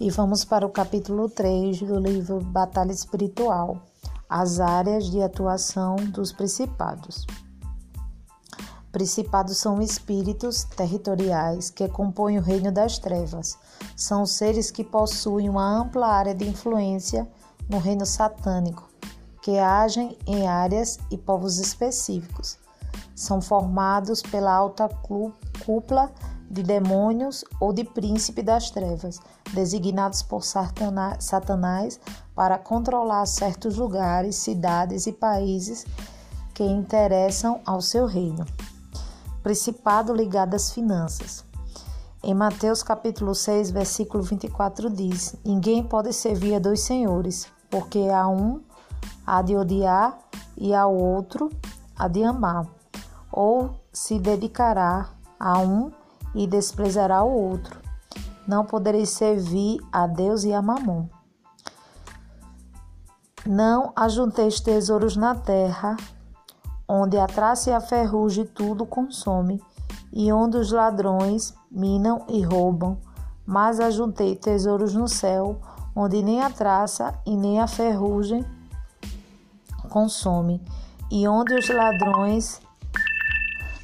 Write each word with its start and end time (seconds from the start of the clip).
E 0.00 0.10
vamos 0.10 0.44
para 0.44 0.64
o 0.64 0.70
capítulo 0.70 1.28
3 1.28 1.80
do 1.80 1.98
livro 1.98 2.40
Batalha 2.40 2.92
Espiritual: 2.92 3.82
As 4.28 4.60
áreas 4.60 5.10
de 5.10 5.20
atuação 5.20 5.96
dos 5.96 6.30
principados. 6.30 7.26
Principados 8.92 9.58
são 9.58 9.82
espíritos 9.82 10.62
territoriais 10.62 11.68
que 11.68 11.88
compõem 11.88 12.38
o 12.38 12.42
reino 12.42 12.70
das 12.70 13.00
trevas. 13.00 13.58
São 13.96 14.24
seres 14.24 14.70
que 14.70 14.84
possuem 14.84 15.48
uma 15.48 15.68
ampla 15.68 16.06
área 16.06 16.34
de 16.34 16.46
influência 16.46 17.28
no 17.68 17.78
reino 17.78 18.06
satânico, 18.06 18.88
que 19.42 19.58
agem 19.58 20.16
em 20.28 20.46
áreas 20.46 21.00
e 21.10 21.18
povos 21.18 21.58
específicos. 21.58 22.56
São 23.16 23.40
formados 23.40 24.22
pela 24.22 24.54
alta 24.54 24.88
cúpula 24.88 26.12
de 26.50 26.62
demônios 26.62 27.44
ou 27.60 27.72
de 27.72 27.84
príncipe 27.84 28.42
das 28.42 28.70
trevas, 28.70 29.20
designados 29.52 30.22
por 30.22 30.42
Satanás 30.42 32.00
para 32.34 32.58
controlar 32.58 33.26
certos 33.26 33.76
lugares, 33.76 34.36
cidades 34.36 35.06
e 35.06 35.12
países 35.12 35.84
que 36.54 36.64
interessam 36.64 37.60
ao 37.66 37.80
seu 37.80 38.06
reino. 38.06 38.46
Principado 39.42 40.12
ligado 40.14 40.54
às 40.54 40.72
finanças. 40.72 41.44
Em 42.22 42.34
Mateus 42.34 42.82
capítulo 42.82 43.34
6, 43.34 43.70
versículo 43.70 44.24
24 44.24 44.90
diz: 44.90 45.36
Ninguém 45.44 45.84
pode 45.84 46.12
servir 46.12 46.56
a 46.56 46.58
dois 46.58 46.80
senhores, 46.80 47.46
porque 47.70 48.00
a 48.12 48.26
um 48.26 48.60
há 49.24 49.40
de 49.40 49.54
odiar 49.54 50.18
e 50.56 50.74
ao 50.74 50.94
outro 50.94 51.48
há 51.96 52.08
de 52.08 52.24
amar, 52.24 52.66
ou 53.30 53.70
se 53.92 54.18
dedicará 54.18 55.10
a 55.38 55.58
um 55.60 55.92
e 56.34 56.46
desprezará 56.46 57.22
o 57.22 57.30
outro. 57.30 57.78
Não 58.46 58.64
podereis 58.64 59.10
servir 59.10 59.78
a 59.92 60.06
Deus 60.06 60.44
e 60.44 60.52
a 60.52 60.62
Mamon. 60.62 61.06
Não 63.46 63.92
ajunteis 63.94 64.60
tesouros 64.60 65.16
na 65.16 65.34
terra, 65.34 65.96
onde 66.88 67.18
a 67.18 67.26
traça 67.26 67.70
e 67.70 67.72
a 67.72 67.80
ferrugem 67.80 68.46
tudo 68.46 68.86
consome, 68.86 69.62
e 70.12 70.32
onde 70.32 70.56
os 70.56 70.72
ladrões 70.72 71.54
minam 71.70 72.24
e 72.28 72.42
roubam, 72.42 72.98
mas 73.46 73.80
ajuntei 73.80 74.34
tesouros 74.34 74.94
no 74.94 75.08
céu, 75.08 75.60
onde 75.94 76.22
nem 76.22 76.42
a 76.42 76.50
traça 76.50 77.14
e 77.26 77.36
nem 77.36 77.60
a 77.60 77.66
ferrugem 77.66 78.44
consome, 79.88 80.62
e 81.10 81.26
onde 81.26 81.54
os 81.54 81.68
ladrões 81.68 82.60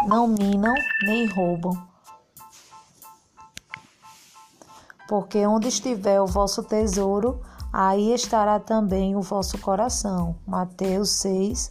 não 0.07 0.27
minam 0.27 0.75
nem 1.07 1.27
roubam 1.27 1.94
porque 5.15 5.47
onde 5.47 5.69
estiver 5.69 6.21
o 6.21 6.27
vosso 6.27 6.61
tesouro, 6.65 7.41
aí 7.73 8.13
estará 8.13 8.59
também 8.59 9.15
o 9.15 9.23
vosso 9.23 9.57
coração. 9.59 10.35
Mateus 10.45 11.11
6, 11.21 11.71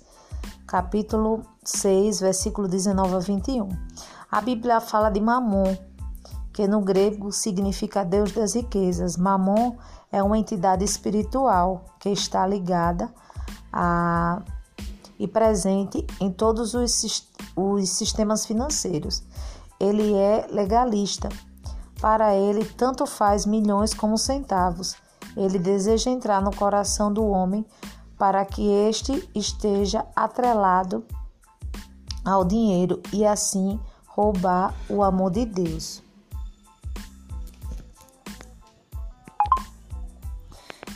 capítulo 0.65 1.41
6, 1.61 2.21
versículo 2.21 2.69
19 2.69 3.15
a 3.15 3.19
21. 3.19 3.67
A 4.31 4.39
Bíblia 4.39 4.79
fala 4.79 5.09
de 5.09 5.19
Mamon, 5.19 5.75
que 6.53 6.65
no 6.69 6.79
grego 6.79 7.33
significa 7.33 8.05
Deus 8.05 8.31
das 8.31 8.53
riquezas. 8.53 9.17
Mamon 9.17 9.75
é 10.09 10.23
uma 10.23 10.37
entidade 10.37 10.85
espiritual 10.85 11.83
que 11.99 12.07
está 12.07 12.47
ligada 12.47 13.13
a 13.73 14.41
e 15.19 15.27
presente 15.27 16.07
em 16.21 16.31
todos 16.31 16.73
os, 16.73 17.27
os 17.57 17.89
sistemas 17.89 18.45
financeiros. 18.45 19.21
Ele 19.81 20.13
é 20.13 20.47
legalista 20.49 21.27
para 22.03 22.35
ele, 22.35 22.65
tanto 22.65 23.05
faz 23.05 23.45
milhões 23.45 23.93
como 23.93 24.17
centavos. 24.17 24.97
Ele 25.37 25.57
deseja 25.57 26.11
entrar 26.11 26.41
no 26.41 26.53
coração 26.53 27.13
do 27.13 27.25
homem 27.25 27.65
para 28.17 28.43
que 28.43 28.61
este 28.69 29.29
esteja 29.33 30.05
atrelado 30.13 31.05
ao 32.25 32.43
dinheiro 32.43 33.01
e 33.13 33.25
assim 33.25 33.79
roubar 34.05 34.75
o 34.89 35.01
amor 35.01 35.31
de 35.31 35.45
Deus. 35.45 36.03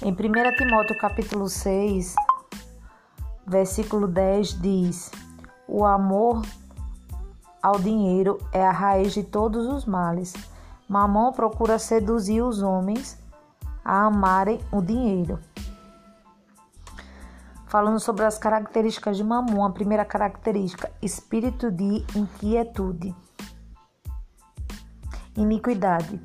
Em 0.02 0.12
1 0.12 0.58
Timóteo 0.58 0.98
capítulo 1.00 1.48
6, 1.48 2.16
versículo 3.48 4.10
10 4.10 4.62
diz: 4.62 5.10
O 5.70 5.86
amor 5.86 6.42
ao 7.64 7.80
dinheiro 7.80 8.38
é 8.52 8.68
a 8.68 8.72
raiz 8.72 9.14
de 9.14 9.24
todos 9.24 9.68
os 9.68 9.86
males. 9.86 10.34
Mamon 10.88 11.34
procura 11.34 11.78
seduzir 11.78 12.42
os 12.42 12.62
homens 12.62 13.18
a 13.84 14.06
amarem 14.06 14.60
o 14.72 14.82
dinheiro. 14.82 15.40
Falando 17.66 18.00
sobre 18.00 18.24
as 18.24 18.38
características 18.38 19.18
de 19.18 19.24
Mamon, 19.24 19.66
a 19.66 19.72
primeira 19.72 20.06
característica, 20.06 20.90
espírito 21.02 21.70
de 21.70 22.06
inquietude. 22.16 23.14
Iniquidade. 25.36 26.22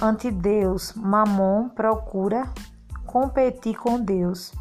Ante 0.00 0.30
Deus, 0.30 0.94
Mamon 0.94 1.68
procura 1.68 2.48
competir 3.06 3.76
com 3.76 4.00
Deus. 4.00 4.54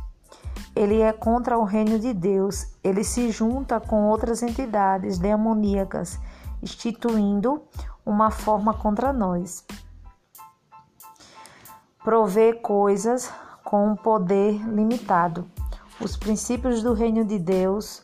Ele 0.75 1.01
é 1.01 1.13
contra 1.13 1.57
o 1.57 1.63
reino 1.63 1.97
de 1.97 2.13
Deus. 2.13 2.75
Ele 2.83 3.03
se 3.03 3.31
junta 3.31 3.79
com 3.79 4.03
outras 4.07 4.43
entidades 4.43 5.17
demoníacas, 5.17 6.19
instituindo 6.61 7.63
uma 8.05 8.31
forma 8.31 8.73
contra 8.73 9.13
nós. 9.13 9.65
Prover 12.03 12.61
coisas 12.61 13.31
com 13.63 13.91
um 13.91 13.95
poder 13.95 14.53
limitado. 14.67 15.47
Os 15.99 16.17
princípios 16.17 16.81
do 16.81 16.93
reino 16.93 17.23
de 17.23 17.37
Deus 17.37 18.03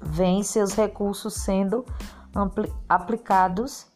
vêm 0.00 0.42
seus 0.42 0.72
recursos 0.72 1.34
sendo 1.34 1.84
aplicados 2.88 3.86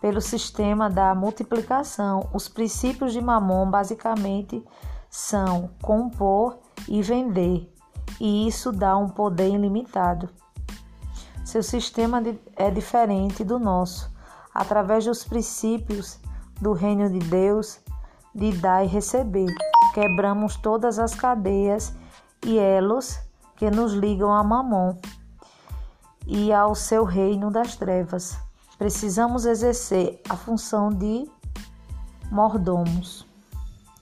pelo 0.00 0.20
sistema 0.20 0.88
da 0.88 1.14
multiplicação. 1.14 2.28
Os 2.32 2.48
princípios 2.48 3.12
de 3.12 3.20
Mamon 3.20 3.70
basicamente 3.70 4.64
são 5.10 5.70
compor 5.80 6.58
e 6.88 7.02
vender, 7.02 7.72
e 8.20 8.46
isso 8.46 8.72
dá 8.72 8.96
um 8.96 9.08
poder 9.08 9.48
ilimitado. 9.48 10.28
Seu 11.44 11.62
sistema 11.62 12.22
é 12.56 12.70
diferente 12.70 13.44
do 13.44 13.58
nosso 13.58 14.11
através 14.54 15.04
dos 15.04 15.24
princípios 15.24 16.18
do 16.60 16.72
reino 16.72 17.08
de 17.10 17.18
Deus, 17.18 17.80
de 18.34 18.52
dar 18.52 18.84
e 18.84 18.88
receber. 18.88 19.52
Quebramos 19.94 20.56
todas 20.56 20.98
as 20.98 21.14
cadeias 21.14 21.92
e 22.44 22.58
elos 22.58 23.18
que 23.56 23.70
nos 23.70 23.92
ligam 23.92 24.32
a 24.32 24.42
Mamon 24.42 24.96
e 26.26 26.52
ao 26.52 26.74
seu 26.74 27.04
reino 27.04 27.50
das 27.50 27.76
trevas. 27.76 28.38
Precisamos 28.78 29.44
exercer 29.44 30.20
a 30.28 30.36
função 30.36 30.88
de 30.88 31.28
mordomos. 32.30 33.26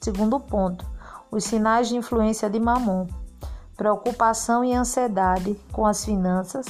Segundo 0.00 0.40
ponto, 0.40 0.86
os 1.30 1.44
sinais 1.44 1.88
de 1.88 1.96
influência 1.96 2.48
de 2.48 2.58
Mamon. 2.58 3.06
Preocupação 3.76 4.64
e 4.64 4.74
ansiedade 4.74 5.54
com 5.72 5.86
as 5.86 6.04
finanças 6.04 6.66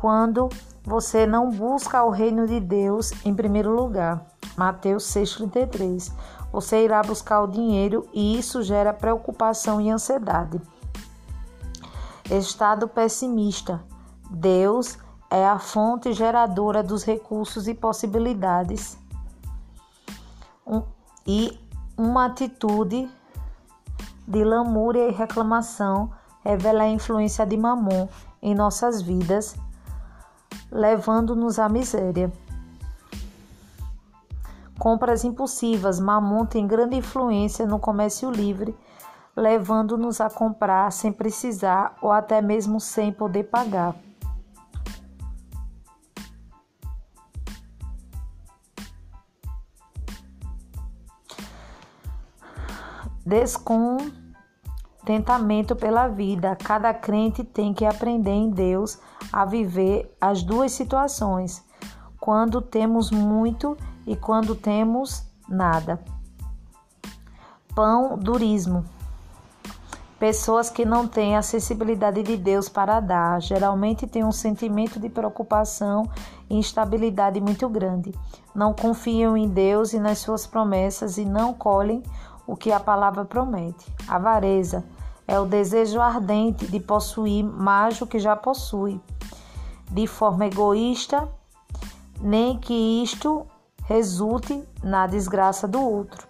quando 0.00 0.48
você 0.84 1.26
não 1.26 1.50
busca 1.50 2.04
o 2.04 2.10
reino 2.10 2.46
de 2.46 2.60
Deus 2.60 3.10
em 3.24 3.34
primeiro 3.34 3.74
lugar. 3.74 4.26
Mateus 4.54 5.04
6,33. 5.04 6.12
Você 6.52 6.84
irá 6.84 7.02
buscar 7.02 7.40
o 7.40 7.46
dinheiro 7.46 8.06
e 8.12 8.38
isso 8.38 8.62
gera 8.62 8.92
preocupação 8.92 9.80
e 9.80 9.90
ansiedade. 9.90 10.60
Estado 12.30 12.86
pessimista. 12.86 13.82
Deus 14.30 14.98
é 15.30 15.46
a 15.46 15.58
fonte 15.58 16.12
geradora 16.12 16.82
dos 16.82 17.02
recursos 17.02 17.66
e 17.66 17.74
possibilidades. 17.74 18.98
Um, 20.66 20.82
e 21.26 21.58
uma 21.96 22.26
atitude 22.26 23.10
de 24.28 24.44
lamúria 24.44 25.08
e 25.08 25.12
reclamação 25.12 26.10
revela 26.44 26.84
a 26.84 26.88
influência 26.88 27.46
de 27.46 27.56
Mamon 27.56 28.06
em 28.42 28.54
nossas 28.54 29.00
vidas 29.00 29.56
levando-nos 30.70 31.58
à 31.58 31.68
miséria. 31.68 32.32
Compras 34.78 35.24
impulsivas. 35.24 36.00
Mamon 36.00 36.46
tem 36.46 36.66
grande 36.66 36.96
influência 36.96 37.66
no 37.66 37.78
comércio 37.78 38.30
livre, 38.30 38.76
levando-nos 39.36 40.20
a 40.20 40.28
comprar 40.28 40.90
sem 40.90 41.12
precisar 41.12 41.96
ou 42.02 42.10
até 42.10 42.42
mesmo 42.42 42.80
sem 42.80 43.12
poder 43.12 43.44
pagar. 43.44 43.94
Descontentamento 55.04 55.76
pela 55.76 56.08
vida. 56.08 56.56
Cada 56.56 56.94
crente 56.94 57.44
tem 57.44 57.74
que 57.74 57.84
aprender 57.84 58.30
em 58.30 58.48
Deus 58.48 58.98
a 59.30 59.44
viver 59.44 60.10
as 60.18 60.42
duas 60.42 60.72
situações, 60.72 61.62
quando 62.18 62.62
temos 62.62 63.10
muito 63.10 63.76
e 64.06 64.16
quando 64.16 64.54
temos 64.54 65.28
nada. 65.46 66.02
Pão 67.74 68.16
durismo. 68.16 68.82
Pessoas 70.18 70.70
que 70.70 70.86
não 70.86 71.06
têm 71.06 71.36
a 71.36 71.42
sensibilidade 71.42 72.22
de 72.22 72.38
Deus 72.38 72.70
para 72.70 72.98
dar, 72.98 73.42
geralmente 73.42 74.06
têm 74.06 74.24
um 74.24 74.32
sentimento 74.32 74.98
de 74.98 75.10
preocupação 75.10 76.08
e 76.48 76.56
instabilidade 76.56 77.42
muito 77.42 77.68
grande. 77.68 78.14
Não 78.54 78.72
confiam 78.72 79.36
em 79.36 79.48
Deus 79.48 79.92
e 79.92 79.98
nas 79.98 80.18
suas 80.20 80.46
promessas 80.46 81.18
e 81.18 81.26
não 81.26 81.52
colhem 81.52 82.02
o 82.46 82.56
que 82.56 82.72
a 82.72 82.80
palavra 82.80 83.24
promete. 83.24 83.92
Avareza 84.08 84.84
é 85.26 85.38
o 85.38 85.46
desejo 85.46 86.00
ardente 86.00 86.66
de 86.66 86.80
possuir 86.80 87.44
mais 87.44 87.98
do 87.98 88.06
que 88.06 88.18
já 88.18 88.36
possui, 88.36 89.00
de 89.90 90.06
forma 90.06 90.46
egoísta, 90.46 91.28
nem 92.20 92.58
que 92.58 93.02
isto 93.02 93.46
resulte 93.84 94.62
na 94.82 95.06
desgraça 95.06 95.66
do 95.66 95.80
outro. 95.80 96.26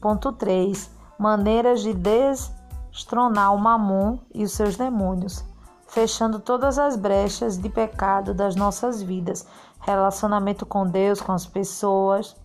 Ponto 0.00 0.32
3. 0.32 0.90
Maneiras 1.18 1.82
de 1.82 1.94
destronar 1.94 3.54
o 3.54 3.58
mamon 3.58 4.18
e 4.34 4.44
os 4.44 4.52
seus 4.52 4.76
demônios, 4.76 5.44
fechando 5.86 6.40
todas 6.40 6.78
as 6.78 6.96
brechas 6.96 7.56
de 7.56 7.68
pecado 7.68 8.34
das 8.34 8.54
nossas 8.54 9.00
vidas, 9.00 9.46
relacionamento 9.80 10.66
com 10.66 10.86
Deus, 10.86 11.20
com 11.20 11.32
as 11.32 11.46
pessoas, 11.46 12.36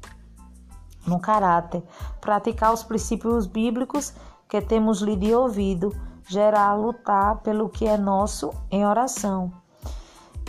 no 1.05 1.19
caráter, 1.19 1.83
praticar 2.21 2.73
os 2.73 2.83
princípios 2.83 3.45
bíblicos 3.47 4.13
que 4.49 4.59
temos 4.59 4.99
lido 4.99 5.23
e 5.25 5.35
ouvido, 5.35 5.95
gerar 6.27 6.73
lutar 6.73 7.37
pelo 7.37 7.69
que 7.69 7.85
é 7.85 7.95
nosso 7.95 8.51
em 8.71 8.83
oração. 8.83 9.53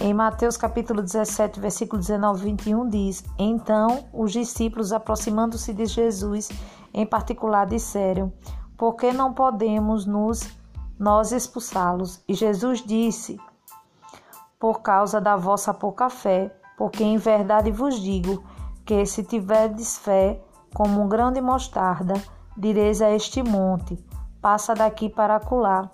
Em 0.01 0.15
Mateus 0.15 0.57
capítulo 0.57 1.03
17, 1.03 1.61
versículo 1.61 2.01
19 2.01 2.41
e 2.41 2.45
21 2.53 2.89
diz: 2.89 3.23
Então 3.39 4.07
os 4.11 4.33
discípulos, 4.33 4.95
aproximando-se 4.95 5.75
de 5.75 5.85
Jesus, 5.85 6.49
em 6.95 7.05
particular, 7.05 7.67
disseram: 7.67 8.33
Por 8.79 8.95
que 8.95 9.13
não 9.13 9.35
podemos 9.35 10.07
nos 10.07 10.49
nós 10.99 11.31
expulsá-los? 11.31 12.25
E 12.27 12.33
Jesus 12.33 12.83
disse: 12.83 13.39
Por 14.59 14.81
causa 14.81 15.21
da 15.21 15.37
vossa 15.37 15.75
pouca 15.75 16.09
fé, 16.09 16.51
porque 16.79 17.05
em 17.05 17.19
verdade 17.19 17.71
vos 17.71 18.01
digo 18.01 18.43
que 18.87 19.05
se 19.05 19.23
tiverdes 19.23 19.99
fé 19.99 20.43
como 20.75 21.03
um 21.03 21.09
grão 21.09 21.31
de 21.31 21.43
mostarda, 21.43 22.15
direis 22.61 23.01
a 23.01 23.11
este 23.11 23.43
monte: 23.43 23.99
passa 24.41 24.75
daqui 24.75 25.09
para 25.09 25.37
acolá, 25.37 25.91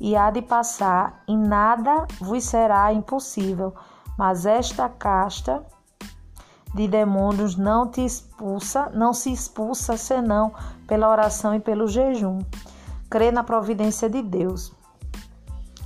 e 0.00 0.16
há 0.16 0.30
de 0.30 0.42
passar, 0.42 1.22
e 1.28 1.36
nada 1.36 2.06
vos 2.20 2.44
será 2.44 2.92
impossível. 2.92 3.72
Mas 4.18 4.44
esta 4.44 4.88
casta 4.88 5.64
de 6.74 6.88
demônios 6.88 7.56
não 7.56 7.88
te 7.88 8.04
expulsa, 8.04 8.90
não 8.92 9.12
se 9.12 9.32
expulsa 9.32 9.96
senão 9.96 10.52
pela 10.86 11.08
oração 11.08 11.54
e 11.54 11.60
pelo 11.60 11.86
jejum. 11.86 12.40
Crê 13.08 13.30
na 13.30 13.44
providência 13.44 14.08
de 14.10 14.22
Deus. 14.22 14.72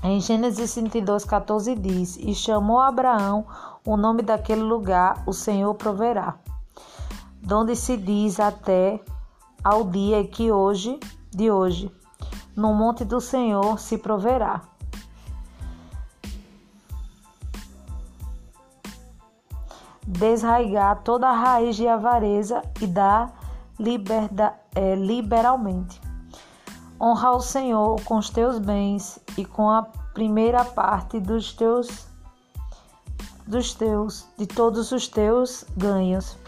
Em 0.02 0.20
Gênesis 0.20 0.74
32, 0.74 1.24
14 1.24 1.74
diz: 1.74 2.16
E 2.16 2.34
chamou 2.34 2.78
Abraão 2.78 3.44
o 3.84 3.96
nome 3.96 4.22
daquele 4.22 4.62
lugar, 4.62 5.22
o 5.26 5.32
Senhor 5.32 5.74
proverá. 5.74 6.36
Donde 7.42 7.76
se 7.76 7.96
diz 7.96 8.40
até 8.40 9.00
ao 9.66 9.82
dia 9.82 10.22
que 10.22 10.52
hoje, 10.52 10.96
de 11.32 11.50
hoje, 11.50 11.90
no 12.54 12.72
monte 12.72 13.04
do 13.04 13.20
Senhor 13.20 13.80
se 13.80 13.98
proverá. 13.98 14.62
Desraigar 20.06 21.02
toda 21.02 21.28
a 21.28 21.32
raiz 21.32 21.74
de 21.74 21.88
avareza 21.88 22.62
e 22.80 22.86
dar 22.86 23.34
liberda, 23.76 24.54
é, 24.72 24.94
liberalmente. 24.94 26.00
Honra 27.00 27.32
o 27.32 27.40
Senhor 27.40 28.00
com 28.04 28.18
os 28.18 28.30
teus 28.30 28.60
bens 28.60 29.18
e 29.36 29.44
com 29.44 29.68
a 29.68 29.82
primeira 30.14 30.64
parte 30.64 31.18
dos 31.18 31.52
teus 31.52 32.06
dos 33.44 33.74
teus 33.74 34.28
de 34.38 34.46
todos 34.46 34.92
os 34.92 35.08
teus 35.08 35.64
ganhos. 35.76 36.38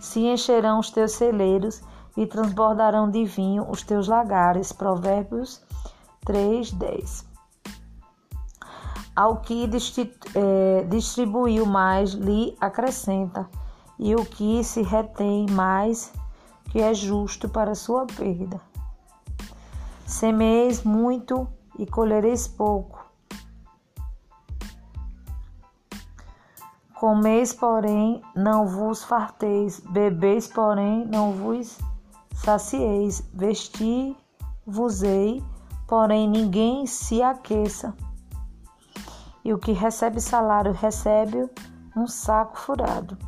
Se 0.00 0.20
encherão 0.20 0.78
os 0.78 0.92
teus 0.92 1.10
celeiros 1.12 1.82
e 2.18 2.26
transbordarão 2.26 3.08
de 3.08 3.24
vinho 3.24 3.70
os 3.70 3.84
teus 3.84 4.08
lagares. 4.08 4.72
Provérbios 4.72 5.62
3, 6.26 6.72
10. 6.72 7.24
Ao 9.14 9.36
que 9.36 9.70
é, 10.34 10.82
distribuiu 10.82 11.64
mais, 11.64 12.10
lhe 12.10 12.56
acrescenta, 12.60 13.48
e 13.96 14.16
o 14.16 14.24
que 14.24 14.64
se 14.64 14.82
retém 14.82 15.46
mais, 15.50 16.12
que 16.70 16.80
é 16.80 16.92
justo 16.92 17.48
para 17.48 17.76
sua 17.76 18.04
perda. 18.04 18.60
Semeis 20.04 20.82
muito 20.82 21.46
e 21.78 21.86
colhereis 21.86 22.48
pouco. 22.48 23.06
Comeis, 26.94 27.52
porém, 27.52 28.20
não 28.34 28.66
vos 28.66 29.04
farteis, 29.04 29.78
bebeis, 29.78 30.48
porém, 30.48 31.06
não 31.06 31.32
vos 31.32 31.78
sacieis, 32.48 33.22
vesti-vos-ei, 33.34 34.24
porém 35.86 36.26
ninguém 36.26 36.86
se 36.86 37.22
aqueça. 37.22 37.94
E 39.44 39.52
o 39.52 39.58
que 39.58 39.72
recebe 39.72 40.18
salário 40.18 40.72
recebe 40.72 41.46
um 41.94 42.06
saco 42.06 42.58
furado. 42.58 43.18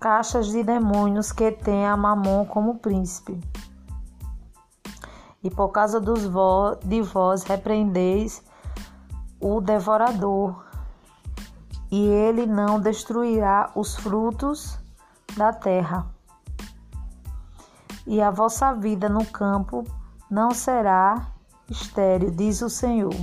Caixas 0.00 0.46
de 0.46 0.62
demônios 0.62 1.30
que 1.30 1.52
tem 1.52 1.86
a 1.86 1.94
Mamon 1.94 2.46
como 2.46 2.78
príncipe. 2.78 3.38
E 5.44 5.50
por 5.50 5.68
causa 5.68 6.00
dos 6.00 6.22
de 6.86 7.02
vós 7.02 7.42
repreendeis 7.42 8.42
o 9.38 9.60
devorador, 9.60 10.71
e 11.92 12.06
ele 12.06 12.46
não 12.46 12.80
destruirá 12.80 13.70
os 13.74 13.94
frutos 13.94 14.78
da 15.36 15.52
terra. 15.52 16.06
E 18.06 18.18
a 18.22 18.30
vossa 18.30 18.72
vida 18.72 19.10
no 19.10 19.26
campo 19.26 19.84
não 20.30 20.52
será 20.52 21.26
estéril, 21.68 22.30
diz 22.30 22.62
o 22.62 22.70
Senhor. 22.70 23.14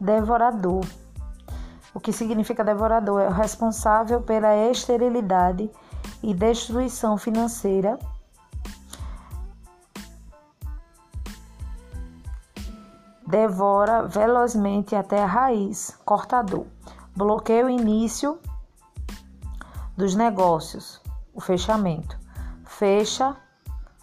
Devorador. 0.00 0.84
O 1.94 2.00
que 2.00 2.12
significa 2.12 2.64
devorador? 2.64 3.20
É 3.20 3.28
o 3.28 3.32
responsável 3.32 4.20
pela 4.20 4.56
esterilidade 4.68 5.70
e 6.20 6.34
destruição 6.34 7.16
financeira 7.16 7.96
devora 13.30 14.08
velozmente 14.08 14.96
até 14.96 15.22
a 15.22 15.26
raiz, 15.26 15.96
cortador. 16.04 16.66
Bloqueia 17.16 17.64
o 17.64 17.70
início 17.70 18.38
dos 19.96 20.16
negócios, 20.16 21.00
o 21.32 21.40
fechamento. 21.40 22.18
Fecha 22.64 23.36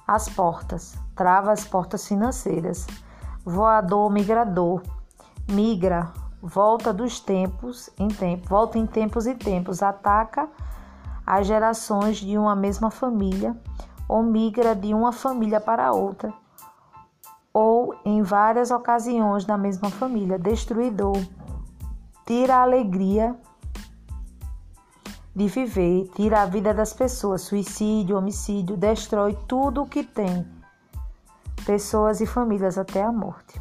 as 0.07 0.29
portas, 0.29 0.97
trava 1.13 1.51
as 1.51 1.65
portas 1.65 2.07
financeiras. 2.07 2.87
Voador 3.43 4.09
migrador, 4.09 4.81
migra, 5.49 6.11
volta 6.41 6.93
dos 6.93 7.19
tempos 7.19 7.89
em 7.97 8.07
tempo, 8.07 8.47
volta 8.47 8.77
em 8.77 8.85
tempos 8.85 9.25
e 9.25 9.35
tempos, 9.35 9.83
ataca 9.83 10.47
as 11.25 11.47
gerações 11.47 12.17
de 12.17 12.37
uma 12.37 12.55
mesma 12.55 12.89
família 12.89 13.55
ou 14.07 14.23
migra 14.23 14.73
de 14.73 14.93
uma 14.93 15.11
família 15.11 15.59
para 15.59 15.91
outra 15.91 16.33
ou 17.59 17.95
em 18.05 18.21
várias 18.21 18.69
ocasiões 18.69 19.47
na 19.47 19.57
mesma 19.57 19.89
família, 19.89 20.37
destruidor, 20.37 21.17
tira 22.23 22.57
a 22.57 22.61
alegria 22.61 23.35
de 25.35 25.47
viver, 25.47 26.07
tira 26.13 26.43
a 26.43 26.45
vida 26.45 26.71
das 26.71 26.93
pessoas, 26.93 27.41
suicídio, 27.41 28.15
homicídio, 28.15 28.77
destrói 28.77 29.35
tudo 29.47 29.81
o 29.81 29.87
que 29.87 30.03
tem, 30.03 30.47
pessoas 31.65 32.21
e 32.21 32.27
famílias 32.27 32.77
até 32.77 33.01
a 33.01 33.11
morte. 33.11 33.59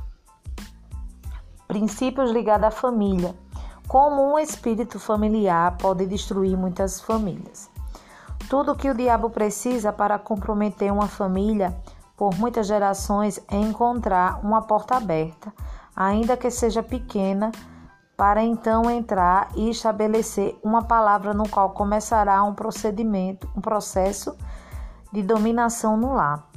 Princípios 1.67 2.31
ligados 2.31 2.67
à 2.67 2.71
família. 2.71 3.35
Como 3.89 4.31
um 4.31 4.39
espírito 4.39 4.99
familiar 4.99 5.75
pode 5.79 6.05
destruir 6.05 6.55
muitas 6.55 7.01
famílias. 7.01 7.71
Tudo 8.51 8.77
que 8.77 8.91
o 8.91 8.95
diabo 8.95 9.31
precisa 9.31 9.91
para 9.91 10.19
comprometer 10.19 10.93
uma 10.93 11.09
família 11.09 11.75
por 12.17 12.35
muitas 12.39 12.67
gerações 12.67 13.41
é 13.49 13.57
encontrar 13.57 14.41
uma 14.45 14.63
porta 14.63 14.97
aberta, 14.97 15.53
ainda 15.95 16.37
que 16.37 16.51
seja 16.51 16.83
pequena, 16.83 17.53
para 18.17 18.43
então 18.43 18.91
entrar 18.91 19.51
e 19.55 19.69
estabelecer 19.69 20.59
uma 20.63 20.83
palavra 20.83 21.35
no 21.35 21.47
qual 21.49 21.71
começará 21.71 22.43
um 22.43 22.55
procedimento, 22.55 23.49
um 23.55 23.61
processo 23.61 24.35
de 25.13 25.23
dominação 25.23 25.97
no 25.97 26.15
lar. 26.15 26.49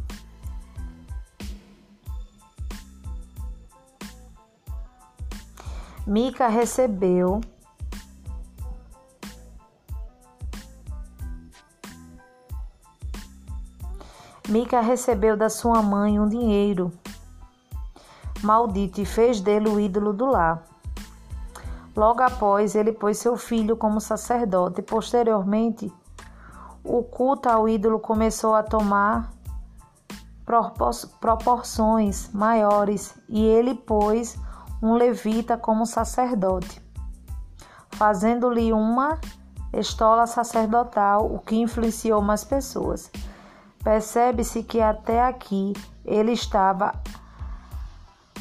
Mica 6.07 6.47
recebeu 6.47 7.41
Mica 14.49 14.81
recebeu 14.81 15.37
da 15.37 15.47
sua 15.47 15.79
mãe 15.83 16.19
um 16.19 16.27
dinheiro 16.27 16.91
maldito 18.41 18.99
e 18.99 19.05
fez 19.05 19.39
dele 19.39 19.69
o 19.69 19.79
ídolo 19.79 20.11
do 20.11 20.25
lar. 20.25 20.63
Logo 21.95 22.23
após, 22.23 22.73
ele 22.73 22.91
pôs 22.91 23.19
seu 23.19 23.37
filho 23.37 23.77
como 23.77 24.01
sacerdote. 24.01 24.81
Posteriormente, 24.81 25.93
o 26.83 27.03
culto 27.03 27.47
ao 27.47 27.69
ídolo 27.69 27.99
começou 27.99 28.55
a 28.55 28.63
tomar 28.63 29.31
proporções 31.19 32.31
maiores 32.33 33.13
e 33.27 33.45
ele 33.45 33.75
pôs 33.75 34.35
um 34.81 34.95
levita 34.95 35.57
como 35.57 35.85
sacerdote, 35.85 36.81
fazendo-lhe 37.91 38.73
uma 38.73 39.19
estola 39.71 40.25
sacerdotal, 40.25 41.31
o 41.31 41.37
que 41.37 41.55
influenciou 41.55 42.19
mais 42.19 42.43
pessoas. 42.43 43.11
Percebe-se 43.83 44.63
que 44.63 44.81
até 44.81 45.23
aqui 45.23 45.73
ele 46.03 46.33
estava 46.33 46.93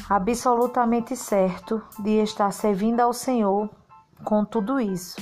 absolutamente 0.09 1.15
certo 1.15 1.81
de 1.99 2.21
estar 2.21 2.51
servindo 2.51 2.99
ao 2.99 3.13
Senhor 3.13 3.69
com 4.23 4.43
tudo 4.43 4.79
isso. 4.79 5.17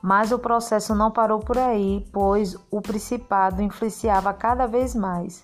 Mas 0.00 0.32
o 0.32 0.38
processo 0.38 0.94
não 0.94 1.10
parou 1.10 1.40
por 1.40 1.58
aí, 1.58 2.06
pois 2.12 2.56
o 2.70 2.80
principado 2.80 3.62
influenciava 3.62 4.32
cada 4.32 4.66
vez 4.66 4.94
mais. 4.94 5.42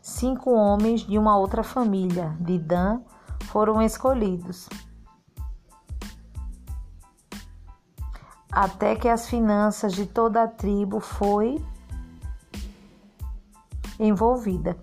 Cinco 0.00 0.50
homens 0.50 1.02
de 1.02 1.18
uma 1.18 1.36
outra 1.36 1.62
família, 1.62 2.34
de 2.40 2.58
Dan, 2.58 3.00
foram 3.44 3.82
escolhidos. 3.82 4.68
Até 8.50 8.96
que 8.96 9.08
as 9.08 9.28
finanças 9.28 9.92
de 9.92 10.06
toda 10.06 10.42
a 10.42 10.48
tribo 10.48 11.00
foi 11.00 11.62
envolvida. 13.98 14.76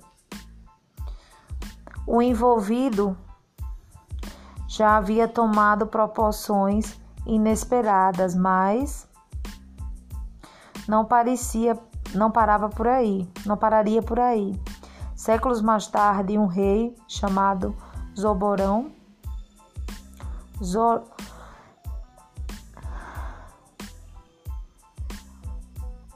O 2.05 2.21
envolvido 2.21 3.17
já 4.67 4.97
havia 4.97 5.27
tomado 5.27 5.87
proporções 5.87 6.99
inesperadas, 7.25 8.35
mas 8.35 9.07
não 10.87 11.05
parecia, 11.05 11.79
não 12.13 12.29
parava 12.29 12.69
por 12.69 12.87
aí, 12.87 13.27
não 13.45 13.57
pararia 13.57 14.01
por 14.01 14.19
aí. 14.19 14.59
Séculos 15.15 15.61
mais 15.61 15.87
tarde, 15.87 16.37
um 16.37 16.45
rei 16.45 16.95
chamado 17.07 17.75
Zoborão 18.17 18.91
Zor, 20.63 21.03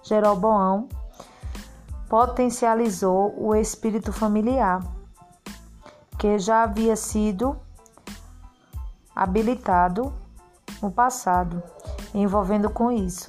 Jeroboão 0.04 0.88
potencializou 2.10 3.34
o 3.38 3.56
espírito 3.56 4.12
familiar, 4.12 4.82
que 6.18 6.38
já 6.40 6.64
havia 6.64 6.96
sido 6.96 7.56
habilitado 9.16 10.12
no 10.82 10.92
passado, 10.92 11.62
envolvendo 12.14 12.70
com 12.70 12.92
isso 12.92 13.28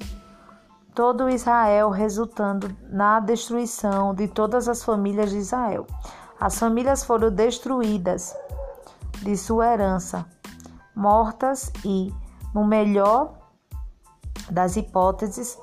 todo 0.93 1.29
Israel, 1.29 1.89
resultando 1.89 2.75
na 2.89 3.19
destruição 3.19 4.13
de 4.13 4.27
todas 4.27 4.67
as 4.67 4.83
famílias 4.83 5.29
de 5.29 5.37
Israel. 5.37 5.87
As 6.39 6.59
famílias 6.59 7.03
foram 7.03 7.31
destruídas 7.31 8.35
de 9.21 9.37
sua 9.37 9.73
herança, 9.73 10.25
mortas 10.95 11.71
e, 11.85 12.13
no 12.53 12.65
melhor 12.65 13.33
das 14.49 14.75
hipóteses, 14.75 15.57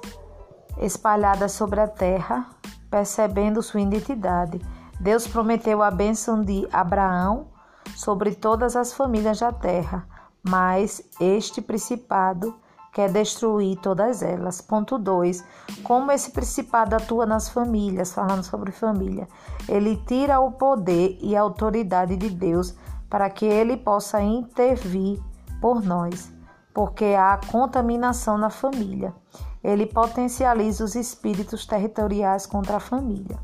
espalhadas 0.79 1.53
sobre 1.53 1.81
a 1.81 1.89
terra, 1.89 2.49
percebendo 2.91 3.63
sua 3.63 3.81
identidade. 3.81 4.61
Deus 5.01 5.27
prometeu 5.27 5.83
a 5.83 5.91
bênção 5.91 6.43
de 6.43 6.69
Abraão 6.73 7.49
sobre 7.95 8.35
todas 8.35 8.77
as 8.77 8.93
famílias 8.93 9.41
da 9.41 9.53
terra, 9.53 10.07
mas 10.43 11.03
este 11.21 11.61
principado 11.61 12.55
quer 12.93 13.11
destruir 13.11 13.79
todas 13.79 14.23
elas. 14.23 14.61
Ponto 14.61 14.99
2. 14.99 15.45
Como 15.85 16.11
esse 16.11 16.33
principado 16.33 16.97
atua 16.97 17.27
nas 17.27 17.49
famílias, 17.49 18.13
falando 18.13 18.43
sobre 18.43 18.73
família, 18.73 19.29
ele 19.69 19.97
tira 20.07 20.41
o 20.41 20.53
poder 20.53 21.17
e 21.21 21.37
a 21.37 21.41
autoridade 21.41 22.17
de 22.17 22.29
Deus 22.29 22.75
para 23.09 23.31
que 23.31 23.45
ele 23.45 23.77
possa 23.77 24.21
intervir 24.21 25.21
por 25.61 25.83
nós, 25.83 26.33
porque 26.73 27.17
há 27.19 27.39
contaminação 27.51 28.39
na 28.39 28.51
família 28.51 29.15
ele 29.63 29.87
potencializa 29.87 30.85
os 30.85 30.95
espíritos 30.95 31.67
territoriais 31.67 32.47
contra 32.47 32.77
a 32.77 32.81
família. 32.81 33.39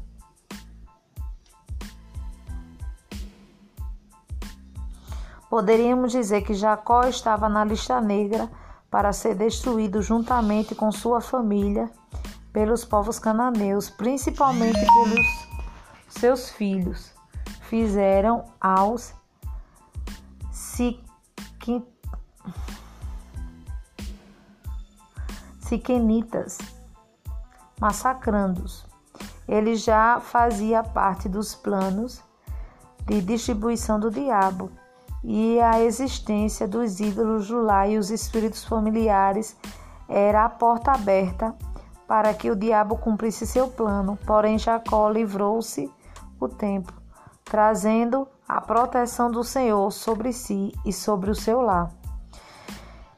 Poderíamos 5.50 6.12
dizer 6.12 6.42
que 6.42 6.54
Jacó 6.54 7.04
estava 7.04 7.48
na 7.48 7.64
lista 7.64 8.00
negra 8.00 8.50
para 8.90 9.12
ser 9.12 9.34
destruído 9.34 10.02
juntamente 10.02 10.74
com 10.74 10.90
sua 10.90 11.20
família 11.20 11.90
pelos 12.52 12.84
povos 12.84 13.18
cananeus, 13.18 13.90
principalmente 13.90 14.80
pelos 14.80 15.48
seus 16.08 16.50
filhos. 16.50 17.12
Fizeram 17.62 18.44
aos 18.60 19.14
Siquim 20.50 21.93
siquenitas, 25.64 26.58
massacrando-os. 27.80 28.86
Ele 29.48 29.74
já 29.76 30.20
fazia 30.20 30.82
parte 30.82 31.28
dos 31.28 31.54
planos 31.54 32.22
de 33.06 33.20
distribuição 33.20 33.98
do 33.98 34.10
diabo 34.10 34.70
e 35.22 35.58
a 35.60 35.80
existência 35.80 36.68
dos 36.68 37.00
ídolos 37.00 37.48
do 37.48 37.60
lar 37.62 37.88
e 37.88 37.98
os 37.98 38.10
espíritos 38.10 38.64
familiares 38.64 39.56
era 40.08 40.44
a 40.44 40.48
porta 40.48 40.92
aberta 40.92 41.54
para 42.06 42.34
que 42.34 42.50
o 42.50 42.56
diabo 42.56 42.98
cumprisse 42.98 43.46
seu 43.46 43.68
plano. 43.68 44.18
Porém, 44.26 44.58
Jacó 44.58 45.08
livrou-se 45.08 45.90
o 46.38 46.46
tempo, 46.46 46.92
trazendo 47.42 48.28
a 48.46 48.60
proteção 48.60 49.30
do 49.30 49.42
Senhor 49.42 49.90
sobre 49.90 50.32
si 50.32 50.72
e 50.84 50.92
sobre 50.92 51.30
o 51.30 51.34
seu 51.34 51.62
lar. 51.62 51.90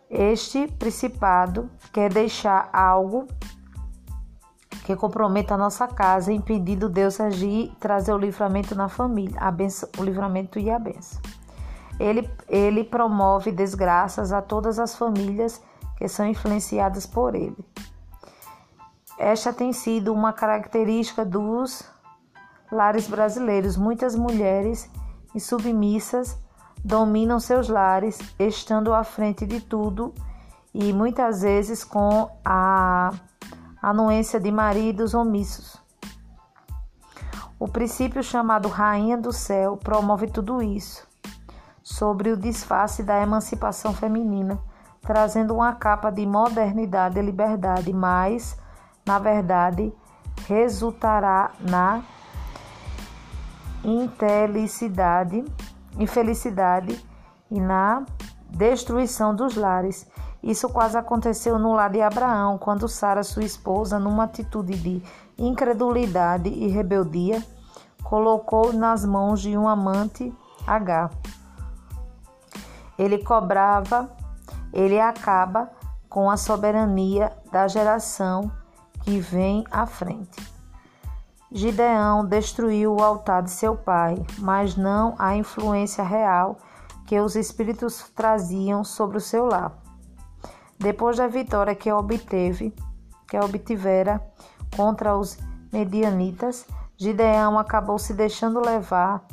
Este 0.08 0.68
principado 0.68 1.68
quer 1.92 2.12
deixar 2.12 2.70
algo 2.72 3.26
que 4.84 4.94
comprometa 4.94 5.54
a 5.54 5.58
nossa 5.58 5.88
casa, 5.88 6.32
impedindo 6.32 6.88
Deus 6.88 7.20
agir 7.20 7.72
e 7.72 7.76
trazer 7.80 8.12
o 8.12 8.18
livramento 8.18 8.75
na 8.75 8.88
família, 8.88 9.36
a 9.40 9.50
benção, 9.50 9.88
o 9.98 10.04
livramento 10.04 10.60
e 10.60 10.70
a 10.70 10.78
benção. 10.78 11.20
Ele, 11.98 12.30
ele 12.48 12.84
promove 12.84 13.50
desgraças 13.50 14.32
a 14.32 14.40
todas 14.40 14.78
as 14.78 14.94
famílias 14.94 15.60
que 15.96 16.06
são 16.06 16.26
influenciadas 16.26 17.04
por 17.04 17.34
ele. 17.34 17.56
Esta 19.18 19.52
tem 19.52 19.72
sido 19.72 20.12
uma 20.12 20.32
característica 20.32 21.25
dos 21.25 21.82
lares 22.70 23.08
brasileiros. 23.08 23.76
Muitas 23.76 24.14
mulheres 24.14 24.88
insubmissas 25.34 26.38
dominam 26.87 27.40
seus 27.40 27.69
lares, 27.69 28.16
estando 28.38 28.95
à 28.95 29.02
frente 29.02 29.45
de 29.45 29.61
tudo 29.61 30.14
e 30.73 30.93
muitas 30.93 31.43
vezes 31.43 31.83
com 31.83 32.31
a 32.45 33.11
anuência 33.83 34.38
de 34.38 34.52
maridos 34.52 35.12
omissos. 35.12 35.83
O 37.59 37.66
princípio 37.66 38.23
chamado 38.23 38.69
Rainha 38.69 39.19
do 39.19 39.33
Céu 39.33 39.76
promove 39.76 40.28
tudo 40.28 40.62
isso, 40.62 41.05
sobre 41.83 42.31
o 42.31 42.37
disfarce 42.37 43.02
da 43.02 43.21
emancipação 43.21 43.93
feminina, 43.93 44.57
trazendo 45.02 45.55
uma 45.57 45.73
capa 45.73 46.11
de 46.11 46.25
modernidade 46.25 47.19
e 47.19 47.23
liberdade, 47.23 47.93
mas, 47.93 48.57
na 49.05 49.19
verdade, 49.19 49.93
resultará 50.47 51.50
na 51.61 52.05
intelicidade 53.83 55.45
infelicidade 55.98 57.04
e 57.50 57.60
na 57.60 58.04
destruição 58.50 59.34
dos 59.34 59.56
lares. 59.56 60.06
Isso 60.42 60.68
quase 60.68 60.96
aconteceu 60.96 61.58
no 61.58 61.72
lar 61.72 61.90
de 61.90 62.00
Abraão, 62.00 62.58
quando 62.58 62.88
Sara, 62.88 63.22
sua 63.22 63.44
esposa, 63.44 63.98
numa 63.98 64.24
atitude 64.24 64.76
de 64.76 65.02
incredulidade 65.36 66.48
e 66.48 66.68
rebeldia, 66.68 67.42
colocou 68.02 68.72
nas 68.72 69.04
mãos 69.04 69.40
de 69.40 69.56
um 69.56 69.68
amante 69.68 70.32
H. 70.66 71.10
Ele 72.98 73.18
cobrava, 73.18 74.08
ele 74.72 75.00
acaba 75.00 75.70
com 76.08 76.30
a 76.30 76.36
soberania 76.36 77.32
da 77.50 77.66
geração 77.66 78.50
que 79.02 79.18
vem 79.18 79.64
à 79.70 79.86
frente. 79.86 80.55
Gideão 81.56 82.22
destruiu 82.22 82.94
o 82.94 83.02
altar 83.02 83.42
de 83.42 83.50
seu 83.50 83.75
pai, 83.75 84.22
mas 84.36 84.76
não 84.76 85.14
a 85.18 85.34
influência 85.34 86.04
real 86.04 86.58
que 87.06 87.18
os 87.18 87.34
espíritos 87.34 88.10
traziam 88.14 88.84
sobre 88.84 89.16
o 89.16 89.20
seu 89.22 89.46
lar. 89.46 89.72
Depois 90.78 91.16
da 91.16 91.26
vitória 91.26 91.75
que 91.75 91.90
obteve, 91.90 92.75
que 93.26 93.38
obtivera 93.38 94.20
contra 94.76 95.16
os 95.16 95.38
medianitas, 95.72 96.66
Gideão 96.94 97.58
acabou 97.58 97.98
se 97.98 98.12
deixando 98.12 98.60
levar 98.60 99.25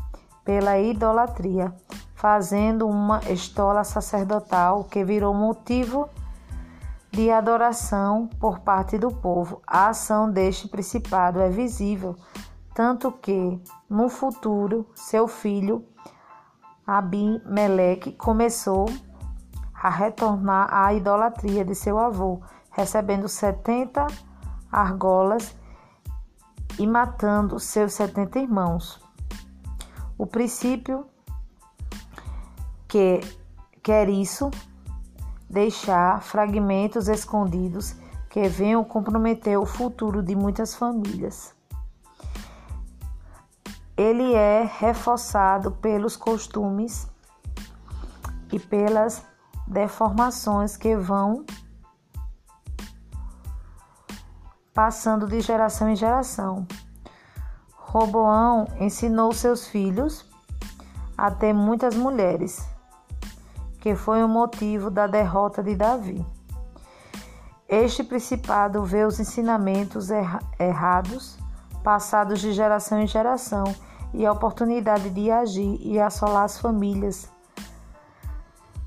pela 0.46 0.80
idolatria, 0.80 1.75
fazendo 2.15 2.88
uma 2.88 3.20
estola 3.30 3.84
sacerdotal 3.84 4.86
que 4.86 5.03
virou 5.03 5.34
motivo 5.34 6.08
de 6.08 6.23
adoração 7.32 8.27
por 8.39 8.60
parte 8.60 8.98
do 8.98 9.12
povo. 9.12 9.62
A 9.67 9.89
ação 9.89 10.32
deste 10.32 10.67
principado 10.67 11.39
é 11.39 11.50
visível, 11.50 12.15
tanto 12.74 13.12
que, 13.12 13.62
no 13.89 14.10
futuro, 14.10 14.88
seu 14.96 15.27
filho 15.27 15.86
Abimeleque 16.86 18.12
começou 18.13 18.86
a 19.74 19.89
retornar 19.89 20.67
à 20.74 20.93
idolatria 20.93 21.63
de 21.63 21.75
seu 21.75 22.00
avô, 22.00 22.41
recebendo 22.72 23.27
setenta 23.27 24.08
argolas 24.72 25.55
e 26.79 26.88
matando 26.88 27.60
seus 27.60 27.93
setenta 27.93 28.39
irmãos. 28.39 29.00
O 30.17 30.25
princípio 30.25 31.05
que 32.88 33.20
quer 33.84 34.10
isso 34.10 34.50
deixar 35.54 36.20
fragmentos 36.24 37.08
escondidos 37.08 37.96
que 38.28 38.50
venham 38.50 38.84
comprometer 38.84 39.56
o 39.60 39.68
futuro 39.68 40.24
de 40.24 40.36
muitas 40.36 40.74
famílias. 40.74 41.54
Ele 43.96 44.34
é 44.34 44.68
reforçado 44.80 45.70
pelos 45.74 46.18
costumes 46.18 47.08
e 48.52 48.58
pelas 48.58 49.24
deformações 49.68 50.76
que 50.76 50.96
vão 50.96 51.46
passando 54.74 55.28
de 55.28 55.40
geração 55.40 55.88
em 55.88 55.96
geração. 55.96 56.66
Roboão 57.76 58.66
ensinou 58.80 59.32
seus 59.32 59.68
filhos 59.68 60.26
a 61.16 61.30
ter 61.30 61.54
muitas 61.54 61.96
mulheres, 61.96 62.73
que 63.84 63.96
foi 63.96 64.24
o 64.24 64.30
motivo 64.30 64.90
da 64.90 65.08
derrota 65.08 65.62
de 65.62 65.75
Davi. 65.75 66.25
Este 67.68 68.02
principado 68.02 68.82
vê 68.86 69.04
os 69.04 69.20
ensinamentos 69.20 70.08
errados 70.58 71.38
passados 71.84 72.40
de 72.40 72.54
geração 72.54 73.02
em 73.02 73.08
geração 73.08 73.66
e 74.13 74.25
a 74.25 74.32
oportunidade 74.32 75.10
de 75.10 75.30
agir 75.30 75.78
e 75.82 76.00
assolar 76.00 76.46
as 76.46 76.58
famílias. 76.58 77.30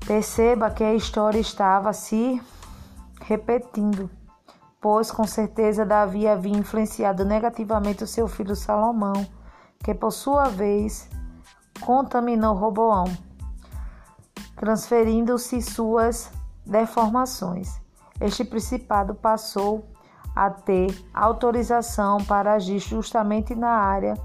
Perceba 0.07 0.71
que 0.71 0.83
a 0.83 0.95
história 0.95 1.37
estava 1.37 1.93
se 1.93 2.41
repetindo 3.21 4.09
pois 4.81 5.11
com 5.11 5.27
certeza 5.27 5.85
Davi 5.85 6.27
havia 6.27 6.57
influenciado 6.57 7.23
negativamente 7.23 8.03
o 8.03 8.07
seu 8.07 8.27
filho 8.27 8.55
Salomão, 8.55 9.27
que 9.83 9.93
por 9.93 10.11
sua 10.11 10.45
vez 10.45 11.07
contaminou 11.81 12.55
Roboão, 12.55 13.26
transferindo-se 14.55 15.61
suas 15.61 16.31
deformações. 16.65 17.79
Este 18.19 18.43
principado 18.43 19.13
passou 19.13 19.87
a 20.35 20.49
ter 20.49 20.95
autorização 21.13 22.17
para 22.25 22.53
agir 22.53 22.79
justamente 22.79 23.55
na 23.55 23.69
área 23.69 24.15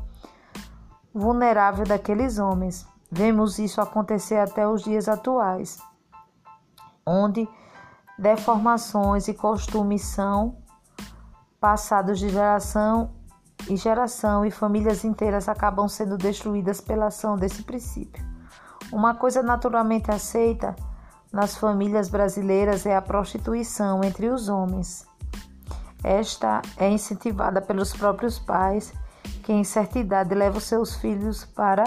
vulnerável 1.14 1.84
daqueles 1.84 2.38
homens. 2.38 2.86
Vemos 3.10 3.58
isso 3.58 3.80
acontecer 3.80 4.38
até 4.38 4.66
os 4.66 4.82
dias 4.82 5.08
atuais, 5.08 5.78
onde 7.04 7.48
deformações 8.18 9.28
e 9.28 9.34
costumes 9.34 10.02
são 10.02 10.56
passados 11.60 12.18
de 12.18 12.28
geração 12.28 13.10
em 13.68 13.76
geração 13.76 14.44
e 14.44 14.50
famílias 14.50 15.04
inteiras 15.04 15.48
acabam 15.48 15.88
sendo 15.88 16.16
destruídas 16.16 16.80
pela 16.80 17.06
ação 17.06 17.36
desse 17.36 17.62
princípio. 17.62 18.31
Uma 18.92 19.14
coisa 19.14 19.42
naturalmente 19.42 20.10
aceita 20.10 20.76
nas 21.32 21.56
famílias 21.56 22.08
brasileiras 22.08 22.84
é 22.84 22.94
a 22.94 23.02
prostituição 23.02 24.04
entre 24.04 24.28
os 24.28 24.48
homens. 24.48 25.06
Esta 26.04 26.60
é 26.76 26.90
incentivada 26.90 27.60
pelos 27.60 27.92
próprios 27.92 28.38
pais, 28.38 28.92
que 29.42 29.52
em 29.52 29.64
certa 29.64 29.98
idade 29.98 30.34
levam 30.34 30.60
seus 30.60 30.94
filhos 30.94 31.44
para 31.44 31.84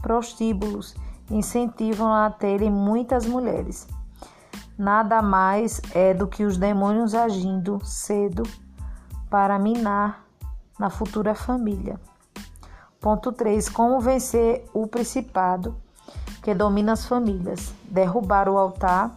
prostíbulos 0.00 0.94
e 1.30 1.36
incentivam 1.36 2.12
a 2.12 2.30
terem 2.30 2.70
muitas 2.70 3.26
mulheres 3.26 3.86
nada 4.78 5.20
mais 5.20 5.80
é 5.92 6.14
do 6.14 6.28
que 6.28 6.44
os 6.44 6.56
demônios 6.56 7.12
agindo 7.12 7.84
cedo 7.84 8.44
para 9.28 9.58
minar 9.58 10.24
na 10.78 10.88
futura 10.88 11.34
família. 11.34 12.00
Ponto 13.00 13.32
3. 13.32 13.68
Como 13.68 14.00
vencer 14.00 14.64
o 14.72 14.86
principado 14.86 15.76
que 16.42 16.54
domina 16.54 16.92
as 16.92 17.06
famílias? 17.06 17.72
Derrubar 17.84 18.48
o 18.48 18.58
altar, 18.58 19.16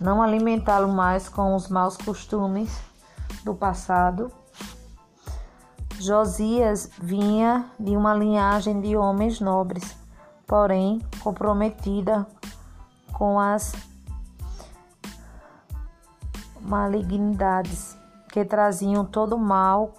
não 0.00 0.22
alimentá-lo 0.22 0.88
mais 0.88 1.28
com 1.28 1.54
os 1.54 1.68
maus 1.68 1.96
costumes 1.96 2.80
do 3.44 3.54
passado. 3.54 4.30
Josias 5.98 6.90
vinha 7.00 7.66
de 7.78 7.96
uma 7.96 8.14
linhagem 8.14 8.80
de 8.80 8.96
homens 8.96 9.40
nobres, 9.40 9.96
porém 10.46 11.00
comprometida 11.20 12.26
com 13.12 13.40
as 13.40 13.72
malignidades 16.60 17.96
que 18.30 18.44
traziam 18.44 19.04
todo 19.04 19.34
o 19.34 19.38
mal 19.38 19.94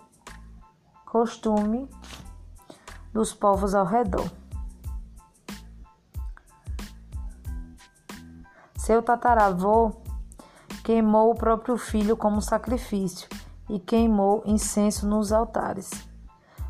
costume 1.06 1.89
dos 3.12 3.34
povos 3.34 3.74
ao 3.74 3.86
redor. 3.86 4.38
Seu 8.89 9.04
tataravô 9.04 9.91
queimou 10.84 11.30
o 11.30 11.36
próprio 11.36 11.78
filho 11.78 12.17
como 12.17 12.41
sacrifício 12.41 13.30
e 13.69 13.78
queimou 13.78 14.41
incenso 14.47 15.08
nos 15.08 15.32
altares. 15.32 15.91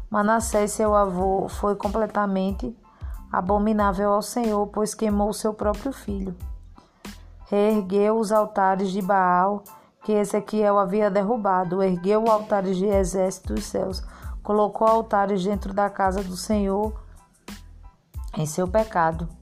Manassés, 0.09 0.73
seu 0.73 0.93
avô, 0.93 1.47
foi 1.47 1.77
completamente 1.77 2.77
abominável 3.31 4.11
ao 4.11 4.21
Senhor, 4.21 4.67
pois 4.67 4.93
queimou 4.93 5.31
seu 5.31 5.53
próprio 5.53 5.93
filho. 5.93 6.35
Reergueu 7.45 8.19
os 8.19 8.33
altares 8.33 8.91
de 8.91 9.01
Baal 9.01 9.63
que 10.03 10.11
Ezequiel 10.11 10.77
havia 10.77 11.09
derrubado, 11.09 11.81
ergueu 11.81 12.25
o 12.25 12.29
altar 12.29 12.63
de 12.63 12.85
exército 12.85 13.53
dos 13.53 13.63
céus, 13.63 14.03
colocou 14.43 14.85
altares 14.85 15.41
dentro 15.41 15.73
da 15.73 15.89
casa 15.89 16.21
do 16.21 16.35
Senhor 16.35 17.01
em 18.37 18.45
seu 18.45 18.67
pecado. 18.67 19.38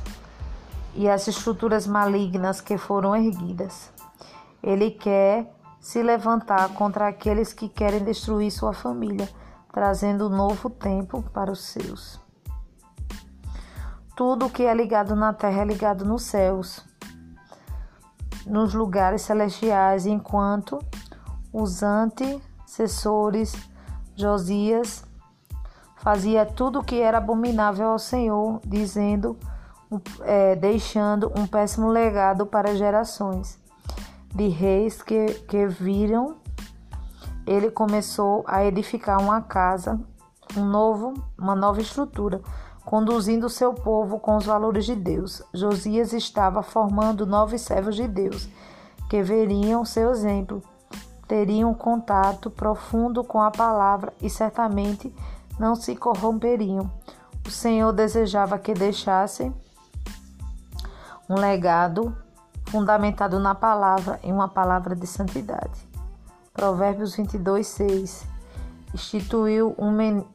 e 0.95 1.07
as 1.07 1.27
estruturas 1.27 1.85
malignas 1.85 2.61
que 2.61 2.79
foram 2.79 3.15
erguidas. 3.15 3.91
Ele 4.63 4.89
quer 4.89 5.53
se 5.79 6.03
levantar 6.03 6.69
contra 6.73 7.07
aqueles 7.07 7.53
que 7.53 7.69
querem 7.69 8.03
destruir 8.03 8.51
sua 8.51 8.73
família, 8.73 9.29
trazendo 9.71 10.27
um 10.27 10.29
novo 10.29 10.69
tempo 10.69 11.23
para 11.31 11.51
os 11.51 11.63
seus. 11.63 12.19
Tudo 14.15 14.49
que 14.49 14.63
é 14.63 14.73
ligado 14.73 15.15
na 15.15 15.31
terra 15.31 15.61
é 15.61 15.65
ligado 15.65 16.03
nos 16.03 16.23
céus, 16.23 16.85
nos 18.45 18.73
lugares 18.73 19.21
celestiais, 19.21 20.05
enquanto 20.05 20.79
os 21.53 21.81
antecessores 21.81 23.53
Josias 24.15 25.05
fazia 25.95 26.45
tudo 26.45 26.79
o 26.79 26.83
que 26.83 26.99
era 26.99 27.19
abominável 27.19 27.89
ao 27.89 27.99
Senhor, 27.99 28.59
dizendo, 28.65 29.37
é, 30.21 30.55
deixando 30.55 31.31
um 31.37 31.47
péssimo 31.47 31.87
legado 31.87 32.45
para 32.45 32.75
gerações 32.75 33.58
de 34.33 34.47
reis 34.47 35.01
que, 35.01 35.25
que 35.47 35.67
viram, 35.67 36.37
ele 37.45 37.71
começou 37.71 38.43
a 38.47 38.63
edificar 38.63 39.19
uma 39.19 39.41
casa, 39.41 39.99
um 40.55 40.63
novo, 40.65 41.13
uma 41.37 41.55
nova 41.55 41.81
estrutura, 41.81 42.41
conduzindo 42.85 43.47
o 43.47 43.49
seu 43.49 43.73
povo 43.73 44.19
com 44.19 44.37
os 44.37 44.45
valores 44.45 44.85
de 44.85 44.95
Deus. 44.95 45.41
Josias 45.53 46.13
estava 46.13 46.61
formando 46.61 47.25
novos 47.25 47.61
servos 47.61 47.95
de 47.95 48.07
Deus, 48.07 48.47
que 49.09 49.21
veriam 49.23 49.83
seu 49.83 50.11
exemplo, 50.11 50.61
teriam 51.27 51.73
contato 51.73 52.49
profundo 52.49 53.23
com 53.23 53.41
a 53.41 53.51
palavra 53.51 54.13
e 54.21 54.29
certamente 54.29 55.13
não 55.59 55.75
se 55.75 55.95
corromperiam. 55.95 56.89
O 57.45 57.51
Senhor 57.51 57.91
desejava 57.91 58.59
que 58.59 58.73
deixassem 58.73 59.53
um 61.29 61.35
legado 61.35 62.15
fundamentado 62.69 63.39
na 63.39 63.55
palavra, 63.55 64.19
em 64.23 64.31
uma 64.31 64.47
palavra 64.47 64.95
de 64.95 65.07
santidade. 65.07 65.87
Provérbios 66.53 67.15
22, 67.15 67.67
6. 67.67 68.27
Instituiu 68.93 69.75
um 69.77 69.91
men... 69.91 70.25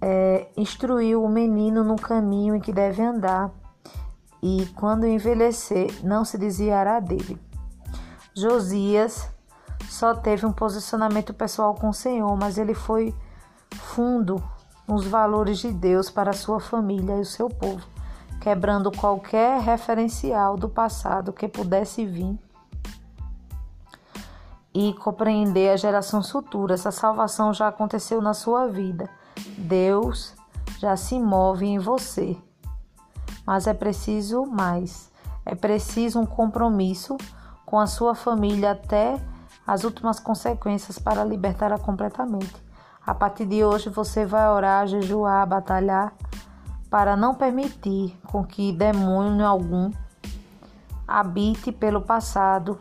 É, 0.00 0.48
instruiu 0.56 1.24
o 1.24 1.28
menino 1.28 1.82
no 1.82 1.96
caminho 1.96 2.54
em 2.54 2.60
que 2.60 2.70
deve 2.70 3.02
andar, 3.02 3.50
e 4.42 4.66
quando 4.76 5.06
envelhecer, 5.06 5.90
não 6.04 6.22
se 6.22 6.36
desviará 6.36 7.00
dele. 7.00 7.40
Josias 8.34 9.30
só 9.88 10.14
teve 10.14 10.44
um 10.44 10.52
posicionamento 10.52 11.32
pessoal 11.32 11.74
com 11.74 11.88
o 11.88 11.94
Senhor, 11.94 12.36
mas 12.36 12.58
ele 12.58 12.74
foi 12.74 13.14
fundo 13.72 14.42
nos 14.86 15.06
valores 15.06 15.58
de 15.58 15.72
Deus 15.72 16.10
para 16.10 16.30
a 16.30 16.34
sua 16.34 16.60
família 16.60 17.16
e 17.16 17.20
o 17.20 17.24
seu 17.24 17.48
povo 17.48 17.95
quebrando 18.40 18.90
qualquer 18.90 19.60
referencial 19.60 20.56
do 20.56 20.68
passado 20.68 21.32
que 21.32 21.48
pudesse 21.48 22.04
vir 22.04 22.38
e 24.78 24.92
compreender 24.92 25.72
as 25.72 25.80
gerações 25.80 26.30
futuras. 26.30 26.86
A 26.86 26.92
salvação 26.92 27.54
já 27.54 27.68
aconteceu 27.68 28.20
na 28.20 28.34
sua 28.34 28.68
vida. 28.68 29.08
Deus 29.56 30.34
já 30.78 30.96
se 30.96 31.18
move 31.18 31.64
em 31.64 31.78
você. 31.78 32.36
Mas 33.46 33.66
é 33.66 33.72
preciso 33.72 34.44
mais. 34.44 35.10
É 35.46 35.54
preciso 35.54 36.20
um 36.20 36.26
compromisso 36.26 37.16
com 37.64 37.78
a 37.78 37.86
sua 37.86 38.14
família 38.14 38.72
até 38.72 39.18
as 39.66 39.82
últimas 39.82 40.20
consequências 40.20 40.98
para 40.98 41.24
libertá-la 41.24 41.78
completamente. 41.78 42.54
A 43.04 43.14
partir 43.14 43.46
de 43.46 43.64
hoje 43.64 43.88
você 43.88 44.26
vai 44.26 44.48
orar, 44.48 44.86
jejuar, 44.86 45.46
batalhar 45.46 46.12
para 46.90 47.16
não 47.16 47.34
permitir 47.34 48.16
com 48.26 48.44
que 48.44 48.72
demônio 48.72 49.46
algum 49.46 49.90
habite 51.06 51.70
pelo 51.70 52.00
passado, 52.00 52.78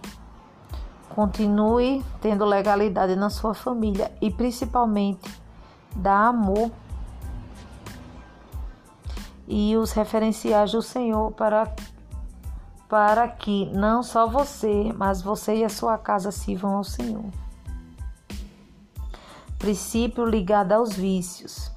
continue 1.10 2.04
tendo 2.20 2.44
legalidade 2.44 3.16
na 3.16 3.30
sua 3.30 3.54
família 3.54 4.12
e 4.22 4.32
principalmente 4.32 5.30
dá 5.96 6.28
amor 6.28 6.72
e 9.48 9.78
os 9.78 9.92
referenciais 9.92 10.72
do 10.72 10.82
Senhor 10.82 11.32
para 11.32 11.74
para 12.88 13.28
que 13.28 13.66
não 13.74 14.04
só 14.04 14.28
você, 14.28 14.94
mas 14.96 15.22
você 15.22 15.56
e 15.56 15.64
a 15.64 15.70
sua 15.70 15.98
casa 15.98 16.32
sirvam 16.32 16.76
ao 16.76 16.84
Senhor. 16.84 17.26
Princípio 19.58 20.24
ligado 20.24 20.72
aos 20.74 20.94
vícios. 20.94 21.75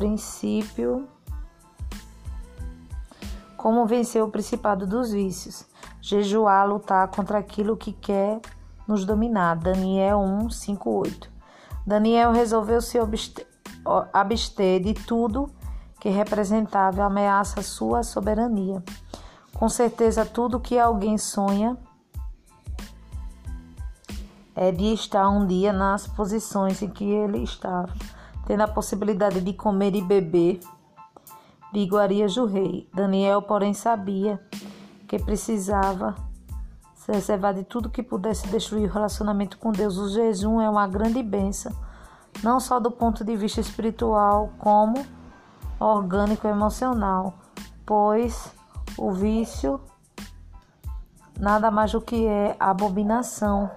Princípio. 0.00 1.06
Como 3.54 3.84
vencer 3.84 4.22
o 4.22 4.30
principado 4.30 4.86
dos 4.86 5.12
vícios? 5.12 5.66
Jejuar, 6.00 6.66
lutar 6.66 7.06
contra 7.08 7.36
aquilo 7.36 7.76
que 7.76 7.92
quer 7.92 8.40
nos 8.88 9.04
dominar. 9.04 9.56
Daniel 9.56 10.20
1, 10.20 10.48
5, 10.48 10.90
8. 10.90 11.30
Daniel 11.86 12.32
resolveu 12.32 12.80
se 12.80 12.96
abster 14.10 14.80
de 14.80 14.94
tudo 14.94 15.50
que 16.00 16.08
representava 16.08 17.04
ameaça 17.04 17.60
à 17.60 17.62
sua 17.62 18.02
soberania. 18.02 18.82
Com 19.52 19.68
certeza, 19.68 20.24
tudo 20.24 20.58
que 20.58 20.78
alguém 20.78 21.18
sonha 21.18 21.76
é 24.56 24.72
de 24.72 24.94
estar 24.94 25.28
um 25.28 25.46
dia 25.46 25.74
nas 25.74 26.06
posições 26.06 26.80
em 26.80 26.88
que 26.88 27.04
ele 27.04 27.42
estava 27.42 27.92
tendo 28.50 28.62
a 28.62 28.66
possibilidade 28.66 29.40
de 29.40 29.52
comer 29.52 29.94
e 29.94 30.02
beber 30.02 30.58
de 31.72 31.78
iguarias 31.78 32.34
do 32.34 32.46
rei. 32.46 32.90
Daniel, 32.92 33.40
porém, 33.42 33.72
sabia 33.72 34.44
que 35.06 35.20
precisava 35.20 36.16
se 36.96 37.12
reservar 37.12 37.54
de 37.54 37.62
tudo 37.62 37.88
que 37.88 38.02
pudesse 38.02 38.48
destruir 38.48 38.90
o 38.90 38.92
relacionamento 38.92 39.56
com 39.56 39.70
Deus. 39.70 39.98
O 39.98 40.08
jejum 40.08 40.60
é 40.60 40.68
uma 40.68 40.88
grande 40.88 41.22
bênção, 41.22 41.70
não 42.42 42.58
só 42.58 42.80
do 42.80 42.90
ponto 42.90 43.22
de 43.22 43.36
vista 43.36 43.60
espiritual, 43.60 44.50
como 44.58 45.06
orgânico 45.78 46.48
e 46.48 46.50
emocional, 46.50 47.34
pois 47.86 48.52
o 48.98 49.12
vício 49.12 49.80
nada 51.38 51.70
mais 51.70 51.92
do 51.92 52.00
que 52.00 52.26
é 52.26 52.56
abominação 52.58 53.70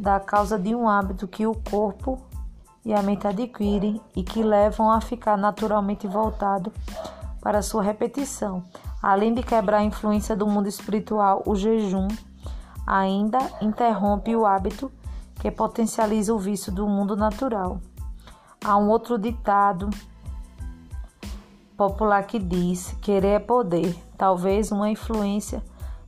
da 0.00 0.18
causa 0.18 0.58
de 0.58 0.74
um 0.74 0.88
hábito 0.88 1.28
que 1.28 1.46
o 1.46 1.54
corpo 1.54 2.26
e 2.86 2.94
a 2.94 3.02
mente 3.02 3.26
adquirem 3.26 4.00
e 4.14 4.22
que 4.22 4.44
levam 4.44 4.88
a 4.88 5.00
ficar 5.00 5.36
naturalmente 5.36 6.06
voltado 6.06 6.72
para 7.40 7.60
sua 7.60 7.82
repetição. 7.82 8.62
Além 9.02 9.34
de 9.34 9.42
quebrar 9.42 9.78
a 9.78 9.84
influência 9.84 10.36
do 10.36 10.46
mundo 10.46 10.68
espiritual, 10.68 11.42
o 11.44 11.56
jejum 11.56 12.06
ainda 12.86 13.38
interrompe 13.60 14.36
o 14.36 14.46
hábito 14.46 14.90
que 15.34 15.50
potencializa 15.50 16.32
o 16.32 16.38
vício 16.38 16.70
do 16.70 16.86
mundo 16.86 17.16
natural. 17.16 17.80
Há 18.64 18.76
um 18.76 18.88
outro 18.88 19.18
ditado 19.18 19.90
popular 21.76 22.22
que 22.22 22.38
diz: 22.38 22.96
querer 23.02 23.34
é 23.34 23.38
poder. 23.40 24.00
Talvez 24.16 24.70
uma 24.70 24.88
influência 24.88 25.60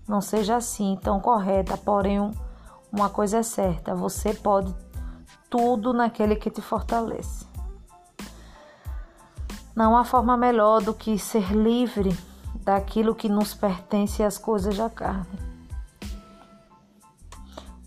não 0.07 0.21
seja 0.21 0.55
assim 0.55 0.97
tão 1.03 1.19
correta, 1.19 1.77
porém 1.77 2.31
uma 2.93 3.11
coisa 3.11 3.39
é 3.39 3.43
certa: 3.43 3.97
você 3.97 4.33
pode 4.33 4.73
tudo 5.51 5.93
naquele 5.93 6.37
que 6.37 6.51
te 6.51 6.61
fortalece. 6.61 7.47
Não 9.75 9.97
há 9.97 10.05
forma 10.05 10.37
melhor 10.37 10.83
do 10.83 10.93
que 10.93 11.19
ser 11.19 11.53
livre 11.53 12.17
daquilo 12.65 13.15
que 13.15 13.29
nos 13.29 13.55
pertence 13.55 14.23
às 14.23 14.37
coisas 14.37 14.77
da 14.77 14.91
carne, 14.91 15.39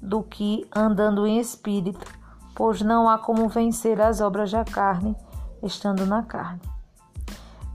do 0.02 0.24
que 0.24 0.67
andando 0.74 1.28
em 1.28 1.39
espírito, 1.39 2.06
pois 2.56 2.82
não 2.82 3.10
há 3.10 3.17
como 3.17 3.50
vencer 3.50 4.02
as 4.02 4.21
obras 4.21 4.52
da 4.52 4.63
carne 4.63 5.15
estando 5.62 6.06
na 6.06 6.24
carne. 6.24 6.62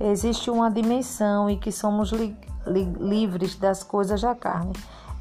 Existe 0.01 0.51
uma 0.51 0.71
dimensão 0.71 1.49
em 1.49 1.59
que 1.59 1.71
somos 1.71 2.11
li 2.11 2.37
li 2.67 2.85
livres 2.85 3.57
das 3.57 3.83
coisas 3.83 4.21
da 4.21 4.35
carne. 4.35 4.73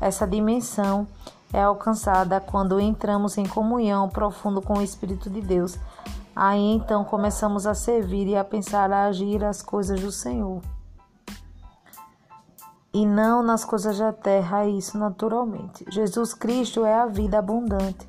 Essa 0.01 0.27
dimensão 0.27 1.07
é 1.55 1.63
alcançada 1.63 2.41
quando 2.41 2.79
entramos 2.79 3.37
em 3.37 3.45
comunhão 3.45 4.09
profundo 4.09 4.61
com 4.61 4.79
o 4.79 4.81
Espírito 4.81 5.29
de 5.29 5.39
Deus. 5.39 5.79
Aí 6.35 6.73
então 6.73 7.05
começamos 7.05 7.65
a 7.65 7.73
servir 7.73 8.27
e 8.27 8.35
a 8.35 8.43
pensar, 8.43 8.91
a 8.91 9.05
agir 9.05 9.43
as 9.43 9.61
coisas 9.61 10.01
do 10.01 10.11
Senhor. 10.11 10.61
e 12.93 13.05
não 13.05 13.43
nas 13.43 13.65
coisas 13.65 13.97
da 13.97 14.13
terra, 14.13 14.65
isso 14.65 14.97
naturalmente. 14.97 15.85
Jesus 15.89 16.33
Cristo 16.33 16.85
é 16.85 16.93
a 16.93 17.05
vida 17.05 17.37
abundante 17.37 18.07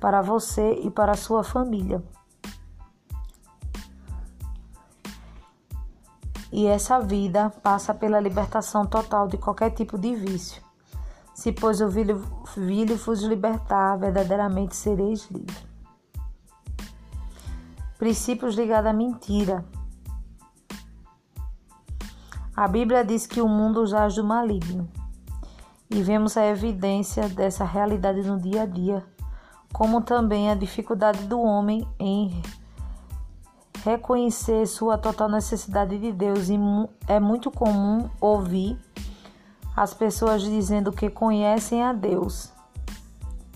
para 0.00 0.22
você 0.22 0.80
e 0.82 0.90
para 0.90 1.12
a 1.12 1.16
sua 1.16 1.44
família. 1.44 2.02
E 6.50 6.66
essa 6.66 6.98
vida 6.98 7.50
passa 7.62 7.92
pela 7.92 8.18
libertação 8.18 8.86
total 8.86 9.28
de 9.28 9.36
qualquer 9.36 9.70
tipo 9.70 9.98
de 9.98 10.14
vício. 10.14 10.67
Se, 11.38 11.52
pois, 11.52 11.78
filho, 11.92 12.20
filho 12.46 12.96
vos 12.96 13.22
libertar, 13.22 13.96
verdadeiramente 13.96 14.74
sereis 14.74 15.30
livres. 15.30 15.64
Princípios 17.96 18.56
ligados 18.56 18.90
à 18.90 18.92
mentira. 18.92 19.64
A 22.56 22.66
Bíblia 22.66 23.04
diz 23.04 23.24
que 23.24 23.40
o 23.40 23.46
mundo 23.46 23.86
jaz 23.86 24.16
do 24.16 24.24
maligno. 24.24 24.88
E 25.88 26.02
vemos 26.02 26.36
a 26.36 26.44
evidência 26.44 27.28
dessa 27.28 27.64
realidade 27.64 28.20
no 28.22 28.40
dia 28.40 28.62
a 28.62 28.66
dia, 28.66 29.06
como 29.72 30.00
também 30.00 30.50
a 30.50 30.56
dificuldade 30.56 31.22
do 31.28 31.40
homem 31.40 31.86
em 32.00 32.42
reconhecer 33.84 34.66
sua 34.66 34.98
total 34.98 35.28
necessidade 35.28 35.96
de 35.98 36.10
Deus. 36.10 36.48
E 36.48 36.58
é 37.06 37.20
muito 37.20 37.48
comum 37.48 38.10
ouvir 38.20 38.76
as 39.78 39.94
pessoas 39.94 40.42
dizendo 40.42 40.90
que 40.90 41.08
conhecem 41.08 41.84
a 41.84 41.92
Deus, 41.92 42.52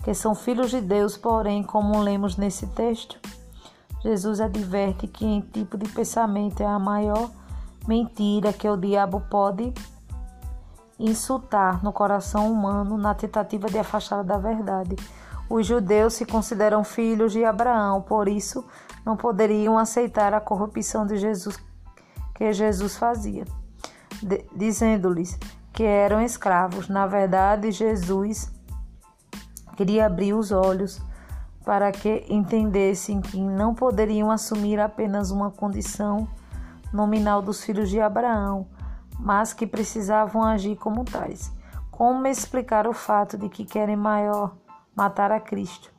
que 0.05 0.13
são 0.13 0.33
filhos 0.33 0.71
de 0.71 0.79
Deus, 0.79 1.17
porém, 1.17 1.61
como 1.61 1.99
lemos 1.99 2.37
nesse 2.37 2.65
texto, 2.67 3.19
Jesus 4.01 4.39
adverte 4.39 5.05
que 5.05 5.25
em 5.25 5.41
tipo 5.41 5.77
de 5.77 5.89
pensamento 5.89 6.63
é 6.63 6.65
a 6.65 6.79
maior 6.79 7.29
mentira 7.85 8.53
que 8.53 8.69
o 8.69 8.77
diabo 8.77 9.21
pode 9.29 9.73
insultar 10.97 11.83
no 11.83 11.91
coração 11.91 12.49
humano 12.49 12.97
na 12.97 13.13
tentativa 13.13 13.67
de 13.67 13.77
afastá-lo 13.77 14.23
da 14.23 14.37
verdade. 14.37 14.95
Os 15.49 15.67
judeus 15.67 16.13
se 16.13 16.25
consideram 16.25 16.85
filhos 16.85 17.33
de 17.33 17.43
Abraão, 17.43 18.01
por 18.01 18.29
isso 18.29 18.63
não 19.05 19.17
poderiam 19.17 19.77
aceitar 19.77 20.33
a 20.33 20.39
corrupção 20.39 21.05
de 21.05 21.17
Jesus 21.17 21.59
que 22.33 22.53
Jesus 22.53 22.95
fazia, 22.95 23.43
dizendo-lhes 24.55 25.37
que 25.73 25.83
eram 25.83 26.21
escravos. 26.21 26.87
Na 26.87 27.07
verdade, 27.07 27.71
Jesus 27.71 28.53
queria 29.75 30.05
abrir 30.05 30.33
os 30.33 30.51
olhos 30.51 31.01
para 31.65 31.91
que 31.91 32.25
entendessem 32.29 33.19
que 33.21 33.41
não 33.41 33.73
poderiam 33.73 34.29
assumir 34.29 34.79
apenas 34.79 35.31
uma 35.31 35.49
condição 35.49 36.27
nominal 36.93 37.41
dos 37.41 37.63
filhos 37.63 37.89
de 37.89 37.99
Abraão, 37.99 38.67
mas 39.19 39.53
que 39.53 39.65
precisavam 39.65 40.43
agir 40.43 40.75
como 40.75 41.03
tais. 41.03 41.51
Como 41.89 42.27
explicar 42.27 42.87
o 42.87 42.93
fato 42.93 43.37
de 43.37 43.49
que 43.49 43.65
querem 43.65 43.95
maior 43.95 44.55
matar 44.95 45.31
a 45.31 45.39
Cristo? 45.39 45.91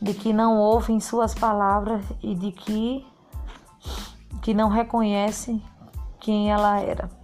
De 0.00 0.12
que 0.12 0.32
não 0.32 0.56
ouvem 0.56 0.98
suas 0.98 1.34
palavras 1.34 2.04
e 2.22 2.34
de 2.34 2.50
que, 2.52 3.06
que 4.42 4.52
não 4.52 4.68
reconhecem 4.68 5.62
quem 6.18 6.50
ela 6.50 6.80
era? 6.80 7.19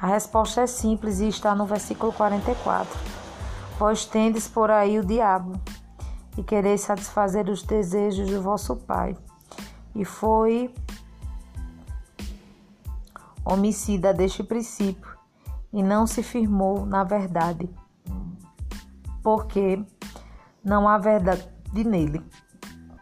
A 0.00 0.08
resposta 0.08 0.60
é 0.60 0.66
simples 0.66 1.20
e 1.20 1.28
está 1.28 1.54
no 1.54 1.64
versículo 1.64 2.12
44. 2.12 2.98
Vós 3.78 4.04
tendes 4.04 4.46
por 4.46 4.70
aí 4.70 4.98
o 4.98 5.04
diabo, 5.04 5.58
e 6.36 6.42
quereis 6.42 6.82
satisfazer 6.82 7.48
os 7.48 7.62
desejos 7.62 8.30
do 8.30 8.42
vosso 8.42 8.76
pai. 8.76 9.16
E 9.94 10.04
foi 10.04 10.72
homicida 13.42 14.12
deste 14.12 14.42
princípio, 14.42 15.16
e 15.72 15.82
não 15.82 16.06
se 16.06 16.22
firmou 16.22 16.84
na 16.84 17.02
verdade, 17.02 17.70
porque 19.22 19.82
não 20.62 20.86
há 20.86 20.98
verdade 20.98 21.48
nele. 21.72 22.22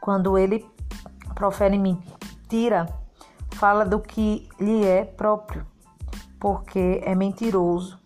Quando 0.01 0.39
ele 0.39 0.65
profere 1.35 1.77
mentira, 1.77 2.87
fala 3.53 3.85
do 3.85 3.99
que 3.99 4.49
lhe 4.61 4.85
é 4.85 5.05
próprio, 5.05 5.67
porque 6.45 7.01
é 7.03 7.15
mentiroso 7.15 7.99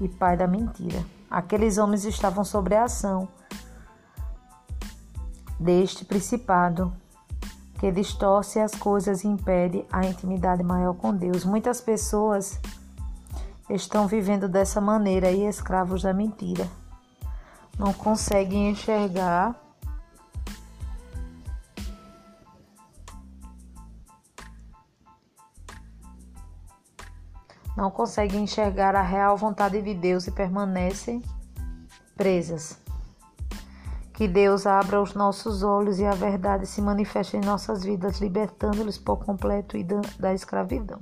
e 0.00 0.08
pai 0.08 0.36
da 0.36 0.48
mentira. 0.48 1.00
Aqueles 1.30 1.78
homens 1.78 2.04
estavam 2.04 2.44
sob 2.44 2.74
a 2.74 2.82
ação 2.82 3.28
deste 5.56 6.04
principado 6.04 6.92
que 7.78 7.92
distorce 7.92 8.58
as 8.58 8.74
coisas 8.74 9.22
e 9.22 9.28
impede 9.28 9.84
a 9.92 10.04
intimidade 10.04 10.64
maior 10.64 10.94
com 10.94 11.14
Deus. 11.14 11.44
Muitas 11.44 11.80
pessoas 11.80 12.58
estão 13.68 14.08
vivendo 14.08 14.48
dessa 14.48 14.80
maneira 14.80 15.30
e 15.30 15.46
escravos 15.46 16.02
da 16.02 16.12
mentira. 16.12 16.66
Não 17.78 17.92
conseguem 17.92 18.70
enxergar 18.70 19.54
não 27.80 27.90
conseguem 27.90 28.42
enxergar 28.42 28.94
a 28.94 29.00
real 29.00 29.38
vontade 29.38 29.80
de 29.80 29.94
Deus 29.94 30.26
e 30.26 30.30
permanecem 30.30 31.22
presas. 32.14 32.78
Que 34.12 34.28
Deus 34.28 34.66
abra 34.66 35.00
os 35.00 35.14
nossos 35.14 35.62
olhos 35.62 35.98
e 35.98 36.04
a 36.04 36.10
verdade 36.10 36.66
se 36.66 36.82
manifeste 36.82 37.38
em 37.38 37.40
nossas 37.40 37.82
vidas, 37.82 38.20
libertando-los 38.20 38.98
por 38.98 39.24
completo 39.24 39.78
da 40.18 40.34
escravidão. 40.34 41.00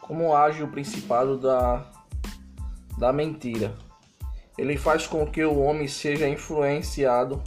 Como 0.00 0.36
age 0.36 0.62
o 0.62 0.68
principado 0.68 1.36
da, 1.36 1.84
da 2.96 3.12
mentira? 3.12 3.85
Ele 4.58 4.76
faz 4.76 5.06
com 5.06 5.26
que 5.26 5.44
o 5.44 5.58
homem 5.60 5.86
seja 5.86 6.28
influenciado 6.28 7.42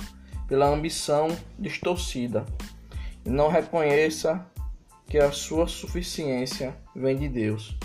pela 0.47 0.67
ambição 0.67 1.27
distorcida 1.57 2.45
e 3.25 3.29
não 3.29 3.49
reconheça 3.49 4.45
que 5.07 5.17
a 5.17 5.31
sua 5.31 5.67
suficiência 5.67 6.75
vem 6.95 7.17
de 7.17 7.27
Deus. 7.27 7.75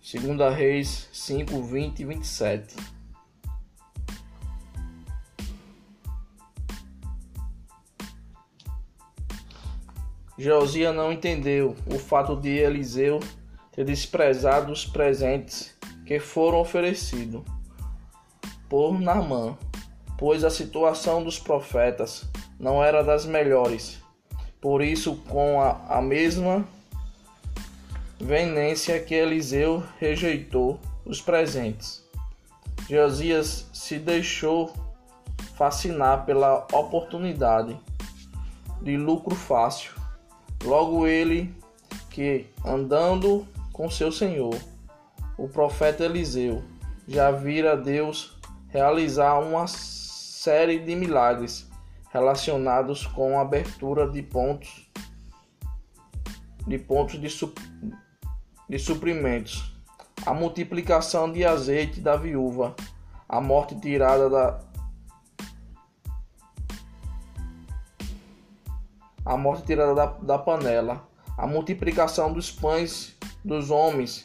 2 0.00 0.54
Reis 0.54 1.08
5, 1.12 1.62
20 1.62 2.00
e 2.00 2.04
27. 2.04 2.76
Josias 10.36 10.94
não 10.94 11.12
entendeu 11.12 11.76
o 11.86 11.98
fato 11.98 12.36
de 12.36 12.50
Eliseu 12.50 13.20
ter 13.72 13.84
desprezado 13.84 14.72
os 14.72 14.84
presentes 14.84 15.74
que 16.04 16.18
foram 16.18 16.60
oferecidos 16.60 17.42
por 18.68 19.00
Naamã, 19.00 19.56
pois 20.18 20.44
a 20.44 20.50
situação 20.50 21.22
dos 21.22 21.38
profetas 21.38 22.24
não 22.58 22.82
era 22.82 23.02
das 23.02 23.26
melhores. 23.26 23.98
Por 24.60 24.82
isso, 24.82 25.16
com 25.28 25.60
a, 25.60 25.98
a 25.98 26.00
mesma 26.00 26.66
venência 28.18 28.98
que 29.00 29.14
Eliseu 29.14 29.82
rejeitou 29.98 30.80
os 31.04 31.20
presentes, 31.20 32.02
Josias 32.88 33.68
se 33.72 33.98
deixou 33.98 34.72
fascinar 35.56 36.24
pela 36.24 36.66
oportunidade 36.72 37.76
de 38.80 38.96
lucro 38.96 39.34
fácil. 39.34 39.92
Logo 40.62 41.06
ele 41.06 41.54
que 42.10 42.46
andando 42.64 43.46
com 43.72 43.90
seu 43.90 44.12
senhor, 44.12 44.56
o 45.36 45.48
profeta 45.48 46.04
Eliseu, 46.04 46.62
já 47.06 47.30
vira 47.30 47.76
Deus 47.76 48.33
realizar 48.74 49.38
uma 49.38 49.68
série 49.68 50.80
de 50.80 50.96
milagres 50.96 51.70
relacionados 52.10 53.06
com 53.06 53.38
a 53.38 53.42
abertura 53.42 54.10
de 54.10 54.20
pontos 54.20 54.90
de 56.66 56.76
pontos 56.76 57.20
de, 57.20 57.30
su, 57.30 57.54
de 58.68 58.78
suprimentos, 58.78 59.78
a 60.26 60.34
multiplicação 60.34 61.30
de 61.30 61.44
azeite 61.44 62.00
da 62.00 62.16
viúva, 62.16 62.74
a 63.28 63.40
morte 63.40 63.78
tirada 63.78 64.28
da 64.28 64.60
a 69.24 69.36
morte 69.36 69.66
tirada 69.66 69.94
da, 69.94 70.06
da 70.06 70.38
panela, 70.38 71.06
a 71.38 71.46
multiplicação 71.46 72.32
dos 72.32 72.50
pães 72.50 73.16
dos 73.44 73.70
homens 73.70 74.24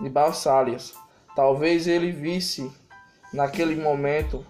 de 0.00 0.08
Bassálias. 0.08 0.94
Talvez 1.36 1.86
ele 1.86 2.12
visse 2.12 2.72
naquele 3.34 3.74
momento 3.74 4.46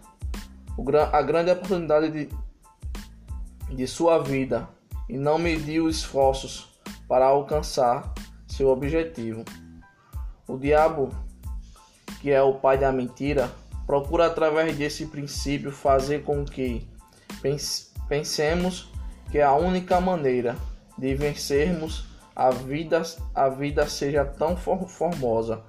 a 1.10 1.22
grande 1.22 1.50
oportunidade 1.50 2.10
de, 2.10 2.28
de 3.74 3.86
sua 3.86 4.18
vida 4.18 4.68
e 5.08 5.16
não 5.16 5.38
mediu 5.38 5.88
esforços 5.88 6.68
para 7.08 7.24
alcançar 7.24 8.12
seu 8.46 8.68
objetivo. 8.68 9.42
O 10.46 10.58
diabo, 10.58 11.10
que 12.20 12.30
é 12.30 12.42
o 12.42 12.54
pai 12.54 12.76
da 12.76 12.92
mentira, 12.92 13.50
procura 13.86 14.26
através 14.26 14.76
desse 14.76 15.06
princípio 15.06 15.72
fazer 15.72 16.22
com 16.22 16.44
que 16.44 16.86
pensemos 18.06 18.92
que 19.30 19.40
a 19.40 19.54
única 19.54 19.98
maneira 20.00 20.56
de 20.98 21.14
vencermos 21.14 22.06
a 22.36 22.50
vida, 22.50 23.02
a 23.34 23.48
vida 23.48 23.88
seja 23.88 24.24
tão 24.24 24.56
formosa, 24.56 25.62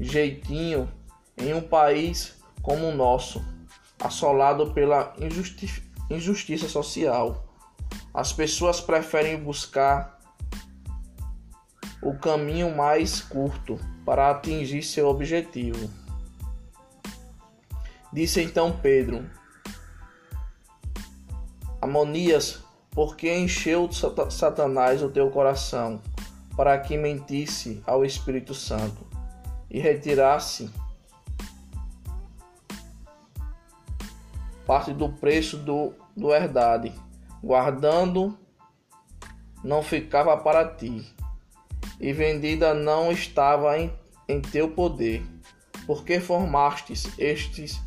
jeitinho 0.00 0.88
em 1.36 1.54
um 1.54 1.60
país 1.60 2.39
como 2.62 2.88
o 2.88 2.94
nosso, 2.94 3.44
assolado 4.00 4.72
pela 4.72 5.14
injusti 5.18 5.88
injustiça 6.10 6.68
social. 6.68 7.46
As 8.12 8.32
pessoas 8.32 8.80
preferem 8.80 9.36
buscar 9.36 10.18
o 12.02 12.14
caminho 12.14 12.74
mais 12.74 13.20
curto 13.20 13.78
para 14.04 14.30
atingir 14.30 14.82
seu 14.82 15.08
objetivo. 15.08 15.88
Disse 18.12 18.42
então 18.42 18.76
Pedro: 18.82 19.24
Amonias, 21.80 22.64
por 22.90 23.16
que 23.16 23.32
encheu 23.32 23.88
Satanás 23.92 25.02
o 25.02 25.08
teu 25.08 25.30
coração, 25.30 26.00
para 26.56 26.76
que 26.78 26.96
mentisse 26.96 27.80
ao 27.86 28.04
Espírito 28.04 28.52
Santo 28.52 29.06
e 29.70 29.78
retirasse 29.78 30.68
parte 34.70 34.92
do 34.92 35.08
preço 35.08 35.56
do, 35.56 35.92
do 36.16 36.32
herdade, 36.32 36.92
guardando 37.42 38.38
não 39.64 39.82
ficava 39.82 40.36
para 40.36 40.64
ti, 40.64 41.04
e 41.98 42.12
vendida 42.12 42.72
não 42.72 43.10
estava 43.10 43.76
em, 43.76 43.92
em 44.28 44.40
teu 44.40 44.70
poder, 44.70 45.26
porque 45.88 46.20
formastes 46.20 47.08
estes 47.18 47.80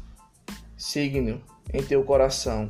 signo 0.76 1.41
em 1.74 1.82
teu 1.82 2.04
coração. 2.04 2.69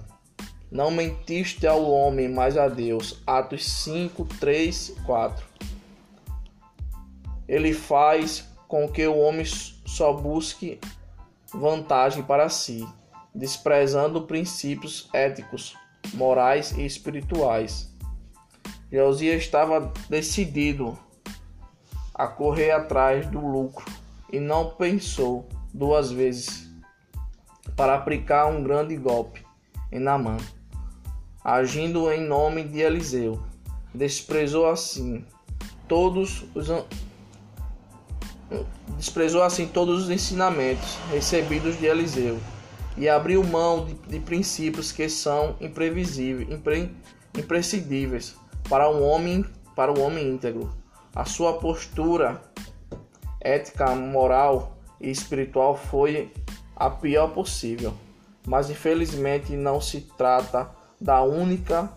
Não 0.70 0.92
mentiste 0.92 1.66
ao 1.66 1.84
homem, 1.84 2.30
mas 2.30 2.56
a 2.56 2.68
Deus. 2.68 3.20
Atos 3.26 3.66
5, 3.66 4.26
3, 4.40 4.96
4. 5.08 5.44
Ele 7.48 7.74
faz 7.74 8.48
com 8.68 8.88
que 8.88 9.08
o 9.08 9.18
homem 9.18 9.44
só 9.44 10.14
busque 10.14 10.80
vantagem 11.52 12.22
para 12.22 12.48
si, 12.48 12.88
desprezando 13.34 14.24
princípios 14.24 15.10
éticos, 15.14 15.76
morais 16.14 16.72
e 16.78 16.86
espirituais. 16.86 17.92
Josias 18.92 19.42
estava 19.42 19.92
decidido 20.10 20.98
a 22.14 22.28
correr 22.28 22.72
atrás 22.72 23.26
do 23.26 23.40
lucro 23.40 23.86
e 24.32 24.40
não 24.40 24.70
pensou 24.72 25.48
duas 25.74 26.12
vezes 26.12 26.70
para 27.76 27.96
aplicar 27.96 28.46
um 28.46 28.62
grande 28.62 28.96
golpe 28.96 29.44
em 29.92 30.00
Namã, 30.00 30.38
agindo 31.44 32.12
em 32.12 32.22
nome 32.22 32.64
de 32.64 32.82
Eliseu. 32.82 33.42
Desprezou 33.94 34.70
assim 34.70 35.26
todos 35.88 36.46
os 36.54 36.68
desprezou 38.98 39.42
assim 39.42 39.68
todos 39.68 40.04
os 40.04 40.10
ensinamentos 40.12 40.98
recebidos 41.12 41.78
de 41.80 41.86
Eliseu 41.88 42.40
e 42.98 43.10
abriu 43.10 43.44
mão 43.44 43.86
de, 43.86 43.94
de 43.94 44.20
princípios 44.20 44.92
que 44.92 45.10
são 45.10 45.56
imprevisíveis, 45.60 46.50
impre, 46.50 46.96
imprescindíveis 47.38 48.36
para 48.70 48.90
um 48.90 49.04
homem 49.04 49.46
para 49.76 49.92
o 49.92 50.00
um 50.00 50.04
homem 50.04 50.30
íntegro. 50.30 50.72
A 51.16 51.26
sua 51.26 51.54
postura 51.54 52.42
ética, 53.42 53.96
moral 53.96 54.78
e 55.02 55.10
espiritual 55.10 55.76
foi 55.76 56.32
a 56.76 56.90
pior 56.90 57.30
possível, 57.30 57.94
mas 58.48 58.70
infelizmente 58.70 59.54
não 59.54 59.82
se 59.82 60.02
trata 60.02 60.70
da 61.02 61.22
única 61.24 61.92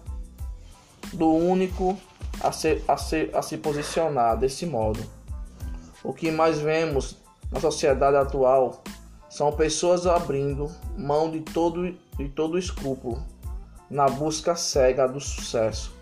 do 1.13 1.33
único 1.33 1.97
a, 2.41 2.53
ser, 2.53 2.85
a, 2.89 2.97
ser, 2.97 3.35
a 3.35 3.43
se 3.43 3.57
posicionar 3.59 4.37
desse 4.37 4.67
modo. 4.67 5.01
O 6.03 6.13
que 6.13 6.31
mais 6.31 6.59
vemos 6.59 7.17
na 7.51 7.61
sociedade 7.61 8.17
atual 8.17 8.83
são 9.29 9.53
pessoas 9.53 10.07
abrindo 10.07 10.71
mão 10.97 11.31
de 11.31 11.41
todo, 11.41 11.93
de 12.17 12.29
todo 12.29 12.59
escrúpulo 12.59 13.23
na 13.91 14.07
busca 14.07 14.57
cega 14.57 15.07
do 15.07 15.21
sucesso. 15.21 15.95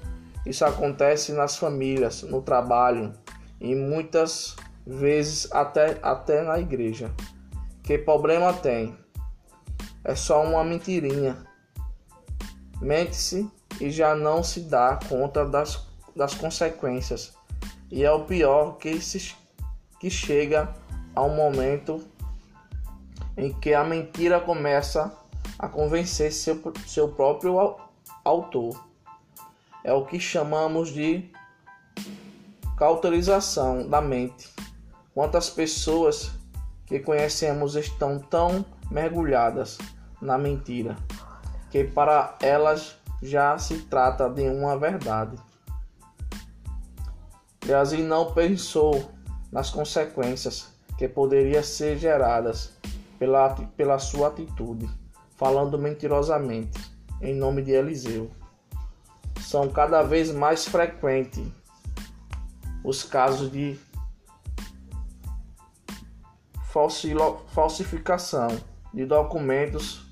Isso 0.46 0.64
acontece 0.64 1.32
nas 1.32 1.56
famílias, 1.56 2.22
no 2.22 2.42
trabalho 2.42 3.12
e 3.60 3.74
muitas 3.74 4.56
vezes 4.86 5.50
até, 5.52 5.98
até 6.02 6.42
na 6.42 6.58
igreja. 6.58 7.10
Que 7.82 7.98
problema 7.98 8.52
tem? 8.52 8.96
É 10.02 10.14
só 10.14 10.42
uma 10.42 10.62
mentirinha. 10.62 11.36
Mente-se 12.80 13.50
e 13.80 13.90
já 13.90 14.14
não 14.14 14.42
se 14.42 14.60
dá 14.60 14.98
conta 15.08 15.44
das, 15.44 15.86
das 16.14 16.34
consequências. 16.34 17.34
E 17.90 18.04
é 18.04 18.10
o 18.10 18.24
pior 18.24 18.76
que, 18.76 19.00
se, 19.00 19.34
que 19.98 20.10
chega 20.10 20.74
ao 21.14 21.30
momento 21.30 22.02
em 23.36 23.52
que 23.52 23.74
a 23.74 23.84
mentira 23.84 24.40
começa 24.40 25.12
a 25.58 25.68
convencer 25.68 26.32
seu, 26.32 26.60
seu 26.86 27.08
próprio 27.08 27.76
autor. 28.24 28.84
É 29.82 29.92
o 29.92 30.04
que 30.04 30.18
chamamos 30.18 30.90
de 30.90 31.30
cauterização 32.76 33.88
da 33.88 34.00
mente. 34.00 34.50
Quantas 35.12 35.50
pessoas 35.50 36.32
que 36.86 36.98
conhecemos 37.00 37.76
estão 37.76 38.18
tão 38.18 38.64
mergulhadas 38.90 39.78
na 40.20 40.38
mentira 40.38 40.96
que 41.74 41.82
para 41.82 42.36
elas 42.40 42.94
já 43.20 43.58
se 43.58 43.78
trata 43.86 44.30
de 44.30 44.48
uma 44.48 44.78
verdade. 44.78 45.36
Grazi 47.66 47.96
não 47.96 48.32
pensou 48.32 49.10
nas 49.50 49.70
consequências 49.70 50.68
que 50.96 51.08
poderiam 51.08 51.64
ser 51.64 51.98
geradas 51.98 52.74
pela, 53.18 53.50
pela 53.76 53.98
sua 53.98 54.28
atitude, 54.28 54.88
falando 55.36 55.78
mentirosamente 55.78 56.92
em 57.20 57.34
nome 57.34 57.62
de 57.62 57.72
Eliseu. 57.72 58.30
São 59.40 59.68
cada 59.68 60.02
vez 60.02 60.32
mais 60.32 60.66
frequentes 60.66 61.46
os 62.82 63.02
casos 63.02 63.50
de 63.50 63.78
falsificação 67.48 68.48
de 68.92 69.06
documentos, 69.06 70.06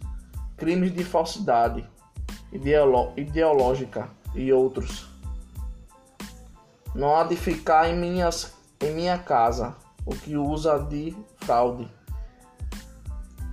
crimes 0.56 0.94
de 0.94 1.04
falsidade 1.04 1.86
ideológica 3.16 4.08
e 4.34 4.52
outros. 4.52 5.08
Não 6.94 7.16
há 7.16 7.24
de 7.24 7.36
ficar 7.36 7.88
em, 7.88 7.96
minhas, 7.96 8.54
em 8.80 8.94
minha 8.94 9.18
casa 9.18 9.74
o 10.04 10.14
que 10.14 10.36
usa 10.36 10.78
de 10.78 11.16
fraude. 11.38 11.88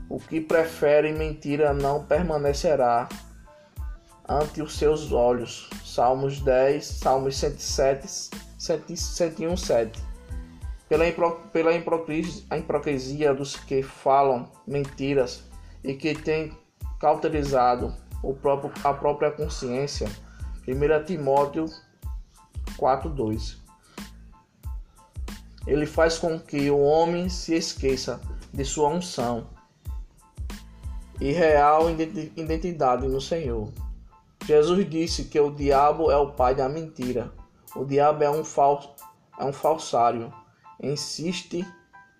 O 0.09 0.19
que 0.19 0.41
prefere 0.41 1.13
mentira 1.13 1.73
não 1.73 2.03
permanecerá 2.03 3.07
ante 4.27 4.61
os 4.61 4.77
seus 4.77 5.11
olhos. 5.11 5.69
Salmos 5.85 6.39
10, 6.41 6.85
Salmos 6.85 7.37
107, 7.37 8.31
101, 8.57 9.55
7 9.55 10.09
pela, 10.89 11.05
pela 11.53 11.71
hipocrisia 12.57 13.33
dos 13.33 13.55
que 13.55 13.83
falam 13.83 14.51
mentiras 14.65 15.43
e 15.83 15.93
que 15.93 16.15
têm 16.15 16.51
cauterizado 16.99 17.93
o 18.23 18.33
próprio, 18.33 18.71
a 18.83 18.93
própria 18.93 19.31
consciência. 19.31 20.10
1 20.67 21.05
Timóteo 21.05 21.65
4:2. 22.77 23.57
Ele 25.67 25.85
faz 25.85 26.17
com 26.17 26.39
que 26.39 26.71
o 26.71 26.79
homem 26.79 27.29
se 27.29 27.53
esqueça 27.53 28.19
de 28.51 28.65
sua 28.65 28.89
unção 28.89 29.47
e 31.19 31.31
real 31.31 31.89
identidade 31.89 33.07
no 33.07 33.19
Senhor. 33.19 33.69
Jesus 34.45 34.89
disse 34.89 35.25
que 35.25 35.39
o 35.39 35.51
diabo 35.51 36.09
é 36.11 36.17
o 36.17 36.31
pai 36.31 36.55
da 36.55 36.69
mentira. 36.69 37.31
O 37.75 37.85
diabo 37.85 38.23
é 38.23 38.29
um 38.29 38.43
falso, 38.43 38.89
é 39.37 39.45
um 39.45 39.53
falsário 39.53 40.33
insiste 40.81 41.65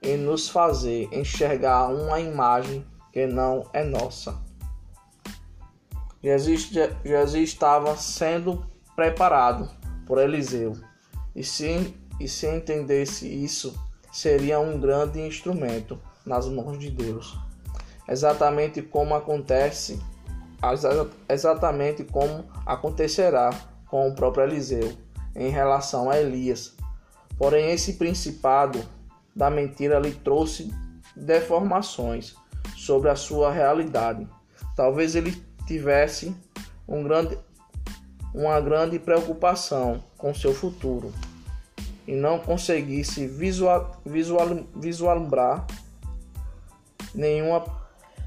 em 0.02 0.18
nos 0.18 0.50
fazer 0.50 1.10
enxergar 1.12 1.88
uma 1.88 2.20
imagem 2.20 2.86
que 3.12 3.26
não 3.26 3.66
é 3.74 3.84
nossa. 3.84 4.38
Jesus, 6.22 6.70
Jesus 7.04 7.50
estava 7.50 7.96
sendo 7.96 8.66
preparado 8.96 9.70
por 10.06 10.18
Eliseu, 10.18 10.76
e 11.36 11.44
se, 11.44 11.96
e 12.20 12.28
se 12.28 12.48
entendesse 12.48 13.28
isso, 13.28 13.80
seria 14.12 14.60
um 14.60 14.80
grande 14.80 15.22
instrumento 15.22 16.00
nas 16.26 16.48
mãos 16.48 16.78
de 16.78 16.90
Deus. 16.90 17.38
Exatamente 18.10 18.82
como 18.82 19.14
acontece, 19.16 20.02
exatamente 21.30 22.04
como 22.04 22.46
acontecerá 22.66 23.52
com 23.88 24.10
o 24.10 24.16
próprio 24.16 24.46
Eliseu 24.46 24.94
em 25.36 25.50
relação 25.50 26.10
a 26.10 26.20
Elias, 26.20 26.76
Porém, 27.40 27.72
esse 27.72 27.94
principado 27.94 28.84
da 29.34 29.50
mentira 29.50 29.98
lhe 29.98 30.12
trouxe 30.12 30.74
deformações 31.16 32.36
sobre 32.76 33.10
a 33.10 33.16
sua 33.16 33.50
realidade. 33.50 34.28
Talvez 34.76 35.16
ele 35.16 35.42
tivesse 35.66 36.36
um 36.86 37.02
grande, 37.02 37.40
uma 38.36 38.60
grande 38.60 39.00
preocupação 39.00 40.04
com 40.18 40.34
seu 40.34 40.54
futuro 40.54 41.14
e 42.06 42.14
não 42.14 42.40
conseguisse 42.40 43.26
visual, 43.26 44.02
visual, 44.06 44.48
vislumbrar 44.76 45.66
nenhuma 47.16 47.62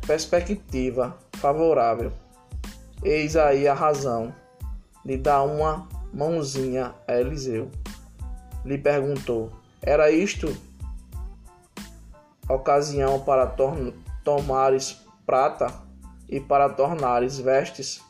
perspectiva 0.07 1.16
favorável. 1.34 2.12
Eis 3.03 3.36
aí 3.36 3.66
a 3.66 3.74
razão 3.74 4.34
de 5.05 5.16
dar 5.16 5.42
uma 5.42 5.88
mãozinha 6.12 6.94
a 7.09 7.14
Eliseu. 7.14 7.70
Lhe 8.64 8.78
perguntou: 8.78 9.50
Era 9.80 10.11
isto 10.11 10.57
ocasião 12.48 13.20
para 13.20 13.46
tomares 14.24 15.00
prata 15.24 15.72
e 16.28 16.40
para 16.40 16.68
tornares 16.68 17.38
vestes, 17.38 18.03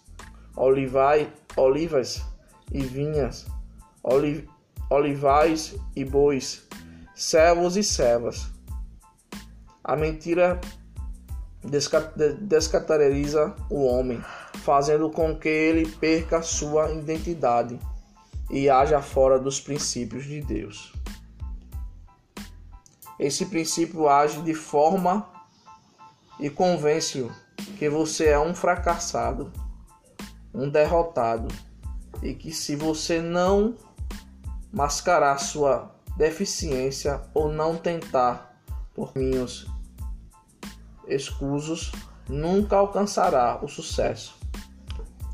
olivai, 0.56 1.32
olivas 1.56 2.22
e 2.70 2.82
vinhas, 2.82 3.46
oliv, 4.02 4.48
olivais 4.90 5.74
e 5.94 6.04
bois, 6.04 6.66
servos 7.14 7.76
e 7.76 7.82
servas. 7.82 8.50
A 9.84 9.96
mentira 9.96 10.60
descaracteriza 11.64 13.54
o 13.70 13.84
homem, 13.84 14.22
fazendo 14.62 15.10
com 15.10 15.36
que 15.36 15.48
ele 15.48 15.88
perca 15.88 16.42
sua 16.42 16.90
identidade 16.92 17.78
e 18.50 18.68
haja 18.68 19.00
fora 19.00 19.38
dos 19.38 19.60
princípios 19.60 20.24
de 20.24 20.40
Deus. 20.40 20.92
Esse 23.18 23.46
princípio 23.46 24.08
age 24.08 24.42
de 24.42 24.54
forma 24.54 25.30
e 26.40 26.50
convence-o 26.50 27.30
que 27.78 27.88
você 27.88 28.28
é 28.28 28.38
um 28.38 28.54
fracassado, 28.54 29.52
um 30.52 30.68
derrotado 30.68 31.48
e 32.20 32.34
que 32.34 32.52
se 32.52 32.74
você 32.74 33.20
não 33.20 33.76
mascarar 34.72 35.38
sua 35.38 35.94
deficiência 36.16 37.22
ou 37.32 37.50
não 37.50 37.76
tentar 37.76 38.60
por 38.94 39.12
caminhos 39.12 39.71
escusos, 41.06 41.92
nunca 42.28 42.76
alcançará 42.76 43.58
o 43.62 43.68
sucesso. 43.68 44.34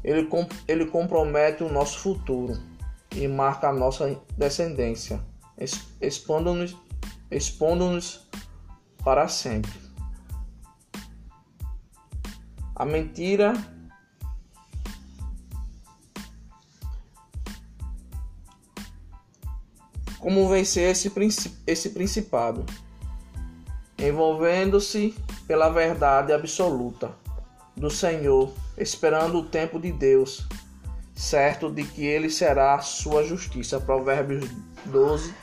Ele, 0.02 0.28
ele 0.66 0.86
compromete 0.86 1.62
o 1.62 1.72
nosso 1.72 1.98
futuro 1.98 2.58
e 3.14 3.26
marca 3.26 3.68
a 3.68 3.72
nossa 3.72 4.20
descendência, 4.36 5.20
expondo-nos 6.00 6.76
expondo 7.30 7.98
para 9.04 9.28
sempre. 9.28 9.72
A 12.74 12.84
mentira 12.84 13.52
como 20.18 20.48
vencer 20.48 20.90
esse, 20.90 21.12
esse 21.66 21.90
principado, 21.90 22.64
envolvendo-se 23.98 25.14
pela 25.48 25.70
verdade 25.70 26.30
absoluta 26.32 27.10
do 27.74 27.90
Senhor, 27.90 28.52
esperando 28.76 29.38
o 29.38 29.44
tempo 29.44 29.80
de 29.80 29.90
Deus, 29.90 30.46
certo 31.14 31.70
de 31.70 31.84
que 31.84 32.04
ele 32.04 32.28
será 32.28 32.78
sua 32.80 33.24
justiça. 33.24 33.80
Provérbios 33.80 34.44
12, 34.84 35.34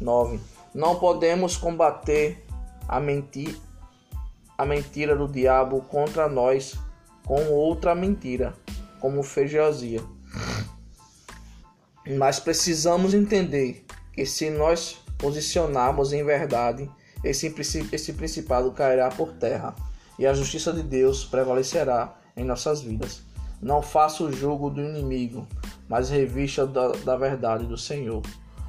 9. 0.00 0.40
Não 0.74 0.96
podemos 0.96 1.56
combater 1.56 2.44
a, 2.88 2.98
menti 2.98 3.56
a 4.58 4.66
mentira 4.66 5.14
do 5.14 5.28
diabo 5.28 5.82
contra 5.82 6.28
nós 6.28 6.76
com 7.24 7.50
outra 7.50 7.94
mentira, 7.94 8.54
como 8.98 9.22
fez 9.22 9.50
Josias. 9.50 10.02
Mas 12.18 12.40
precisamos 12.40 13.14
entender 13.14 13.84
que 14.12 14.26
se 14.26 14.50
nós 14.50 14.98
posicionarmos 15.18 16.12
em 16.12 16.24
verdade, 16.24 16.90
esse, 17.22 17.54
esse 17.92 18.12
principado 18.12 18.70
cairá 18.72 19.08
por 19.08 19.32
terra 19.32 19.74
e 20.18 20.26
a 20.26 20.34
justiça 20.34 20.72
de 20.72 20.82
Deus 20.82 21.24
prevalecerá 21.24 22.14
em 22.36 22.44
nossas 22.44 22.80
vidas. 22.82 23.22
Não 23.60 23.82
faça 23.82 24.22
o 24.24 24.32
jogo 24.32 24.70
do 24.70 24.80
inimigo, 24.80 25.46
mas 25.88 26.08
revista 26.08 26.66
da, 26.66 26.88
da 26.88 27.16
verdade 27.16 27.66
do 27.66 27.76
Senhor. 27.76 28.22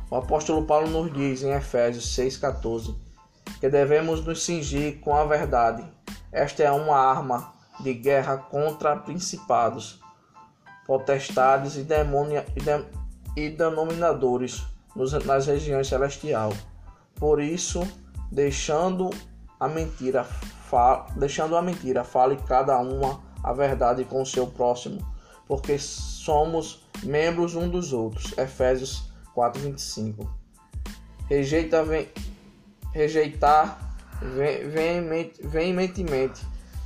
O 0.09 0.15
apóstolo 0.15 0.65
Paulo 0.65 0.89
nos 0.89 1.13
diz 1.13 1.43
em 1.43 1.51
Efésios 1.51 2.15
6,14 2.17 2.95
que 3.59 3.69
devemos 3.69 4.25
nos 4.25 4.43
cingir 4.43 4.99
com 4.99 5.15
a 5.15 5.23
verdade. 5.23 5.83
Esta 6.31 6.63
é 6.63 6.71
uma 6.71 6.97
arma 6.97 7.53
de 7.79 7.93
guerra 7.93 8.37
contra 8.37 8.95
principados, 8.95 9.99
potestades 10.85 11.75
e, 11.75 11.83
demônia, 11.83 12.45
e, 12.55 12.61
de, 12.61 12.85
e 13.37 13.49
denominadores 13.49 14.63
nos, 14.95 15.13
nas 15.25 15.47
regiões 15.47 15.87
celestiais. 15.87 16.55
Por 17.15 17.39
isso, 17.39 17.87
deixando 18.31 19.09
a 19.59 19.67
mentira, 19.67 20.23
fa, 20.23 21.07
deixando 21.15 21.55
a 21.55 21.61
mentira, 21.61 22.03
fale 22.03 22.37
cada 22.47 22.79
uma 22.79 23.21
a 23.43 23.51
verdade 23.53 24.05
com 24.05 24.21
o 24.21 24.25
seu 24.25 24.47
próximo, 24.47 25.05
porque 25.47 25.77
somos 25.77 26.85
membros 27.03 27.55
um 27.55 27.69
dos 27.69 27.91
outros. 27.91 28.37
Efésios 28.37 29.11
4:25. 29.35 30.27
Rejeita 31.27 31.83
vem, 31.83 32.09
rejeitar 32.93 33.79
veementemente 35.43 36.45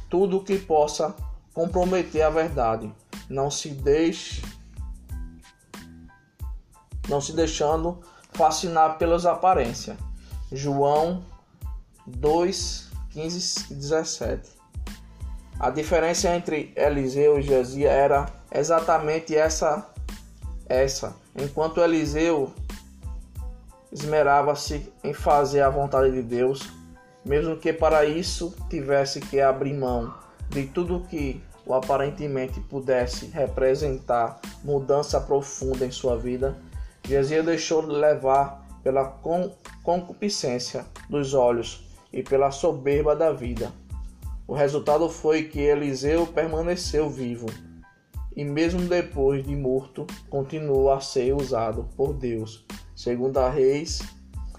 tudo 0.09 0.43
que 0.43 0.57
possa 0.57 1.15
comprometer 1.53 2.21
a 2.21 2.29
verdade. 2.29 2.91
Não 3.29 3.49
se 3.51 3.69
deixe 3.69 4.41
não 7.07 7.21
se 7.21 7.33
deixando 7.33 8.01
fascinar 8.33 8.97
pelas 8.97 9.25
aparências. 9.25 9.97
João 10.51 11.23
2, 12.07 12.91
15 13.11 13.71
e 13.71 13.75
17. 13.75 14.49
A 15.59 15.69
diferença 15.69 16.35
entre 16.35 16.73
Eliseu 16.75 17.39
e 17.39 17.41
Josias 17.41 17.91
era 17.91 18.25
exatamente 18.51 19.35
essa 19.35 19.89
essa 20.67 21.15
Enquanto 21.37 21.81
Eliseu 21.81 22.53
esmerava-se 23.91 24.91
em 25.03 25.13
fazer 25.13 25.61
a 25.61 25.69
vontade 25.69 26.11
de 26.11 26.21
Deus, 26.21 26.69
mesmo 27.25 27.57
que 27.57 27.73
para 27.73 28.05
isso 28.05 28.55
tivesse 28.69 29.19
que 29.19 29.41
abrir 29.41 29.73
mão 29.73 30.13
de 30.49 30.65
tudo 30.67 31.05
que 31.09 31.43
o 31.65 31.73
aparentemente 31.73 32.61
pudesse 32.61 33.25
representar 33.27 34.39
mudança 34.63 35.19
profunda 35.19 35.85
em 35.85 35.91
sua 35.91 36.17
vida, 36.17 36.55
Jesus 37.03 37.43
deixou 37.45 37.81
levar 37.81 38.65
pela 38.81 39.05
concupiscência 39.83 40.85
dos 41.09 41.33
olhos 41.33 41.84
e 42.15 42.23
pela 42.23 42.49
soberba 42.49 43.15
da 43.15 43.31
vida. 43.31 43.71
O 44.47 44.55
resultado 44.55 45.07
foi 45.07 45.43
que 45.43 45.59
Eliseu 45.59 46.25
permaneceu 46.25 47.07
vivo 47.07 47.45
e 48.35 48.43
mesmo 48.43 48.81
depois 48.81 49.45
de 49.45 49.55
morto, 49.55 50.05
continua 50.29 50.97
a 50.97 51.01
ser 51.01 51.33
usado 51.33 51.87
por 51.95 52.13
Deus. 52.13 52.65
Segundo 52.93 53.39
Reis, 53.47 54.01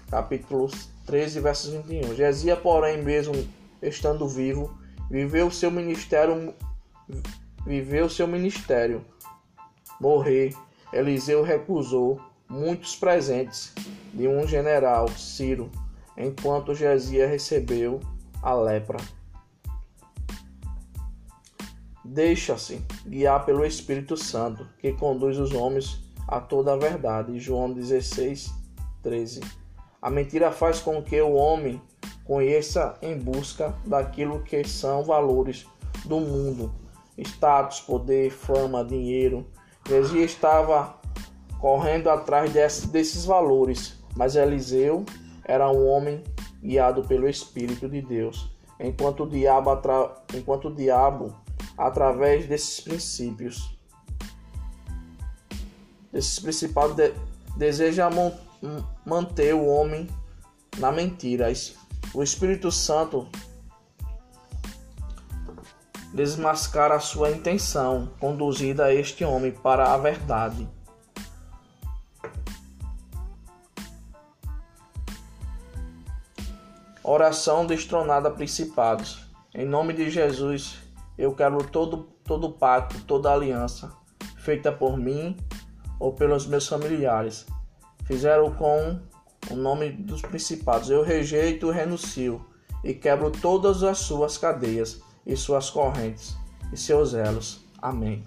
capítulo 0.09 0.69
13, 1.05 1.39
versos 1.39 1.73
21. 1.73 2.15
Gesia, 2.15 2.55
porém, 2.55 3.03
mesmo 3.03 3.35
estando 3.81 4.27
vivo, 4.27 4.75
viveu 5.11 5.51
seu 5.51 5.69
ministério 5.69 6.53
viveu 7.65 8.09
seu 8.09 8.27
ministério. 8.27 9.05
Morrer, 10.01 10.55
Eliseu 10.91 11.43
recusou 11.43 12.19
muitos 12.49 12.95
presentes 12.95 13.73
de 14.13 14.27
um 14.27 14.47
general, 14.47 15.07
Ciro, 15.09 15.69
enquanto 16.17 16.75
Gesia 16.75 17.27
recebeu 17.27 17.99
a 18.41 18.53
lepra 18.53 18.97
deixa-se 22.07 22.81
guiar 23.05 23.45
pelo 23.45 23.65
Espírito 23.65 24.15
Santo, 24.15 24.67
que 24.79 24.93
conduz 24.93 25.37
os 25.37 25.53
homens 25.53 26.01
a 26.27 26.39
toda 26.39 26.73
a 26.73 26.77
verdade. 26.77 27.39
João 27.39 27.71
16, 27.71 28.53
13. 29.03 29.41
A 30.01 30.09
mentira 30.09 30.51
faz 30.51 30.79
com 30.79 31.01
que 31.01 31.19
o 31.21 31.33
homem 31.33 31.81
conheça 32.23 32.97
em 33.01 33.17
busca 33.17 33.75
daquilo 33.85 34.41
que 34.41 34.63
são 34.63 35.03
valores 35.03 35.65
do 36.05 36.19
mundo: 36.19 36.73
status, 37.17 37.81
poder, 37.81 38.31
fama, 38.31 38.83
dinheiro. 38.85 39.45
Jesus 39.87 40.31
estava 40.31 40.95
correndo 41.59 42.09
atrás 42.09 42.53
desses 42.53 43.25
valores, 43.25 43.97
mas 44.15 44.35
Eliseu 44.35 45.05
era 45.47 45.69
um 45.71 45.87
homem 45.87 46.23
guiado 46.61 47.03
pelo 47.03 47.27
Espírito 47.27 47.87
de 47.87 48.01
Deus. 48.01 48.51
Enquanto 48.79 49.23
o 49.23 49.29
diabo, 49.29 49.71
enquanto 50.33 50.67
o 50.67 50.75
diabo 50.75 51.35
através 51.77 52.47
desses 52.47 52.81
princípios. 52.81 53.77
Esses 56.13 56.39
principais 56.39 56.95
de, 56.95 57.13
deseja 57.55 58.09
manter 59.05 59.53
o 59.53 59.65
homem 59.65 60.07
na 60.79 60.91
mentira. 60.91 61.51
O 62.13 62.23
Espírito 62.23 62.71
Santo 62.71 63.27
desmascara 66.13 66.95
a 66.95 66.99
sua 66.99 67.29
intenção 67.29 68.09
conduzida 68.19 68.85
a 68.85 68.93
este 68.93 69.23
homem 69.23 69.51
para 69.51 69.93
a 69.93 69.97
verdade. 69.97 70.67
Oração 77.09 77.65
destronada 77.65 78.29
principados. 78.29 79.25
Em 79.55 79.65
nome 79.65 79.93
de 79.93 80.09
Jesus, 80.09 80.77
eu 81.17 81.33
quero 81.33 81.63
todo, 81.63 82.09
todo 82.25 82.51
pacto, 82.51 82.99
toda 83.03 83.31
aliança, 83.31 83.93
feita 84.35 84.73
por 84.73 84.97
mim 84.97 85.37
ou 86.01 86.11
pelos 86.11 86.45
meus 86.45 86.67
familiares. 86.67 87.45
Fizeram 88.03 88.51
com 88.51 88.99
o 89.49 89.55
nome 89.55 89.89
dos 89.89 90.21
principados. 90.21 90.89
Eu 90.89 91.01
rejeito 91.01 91.71
renuncio 91.71 92.45
e 92.83 92.93
quebro 92.93 93.31
todas 93.31 93.83
as 93.83 93.99
suas 93.99 94.37
cadeias 94.37 95.01
e 95.25 95.33
suas 95.37 95.69
correntes 95.69 96.35
e 96.73 96.77
seus 96.77 97.13
elos. 97.13 97.61
Amém. 97.81 98.21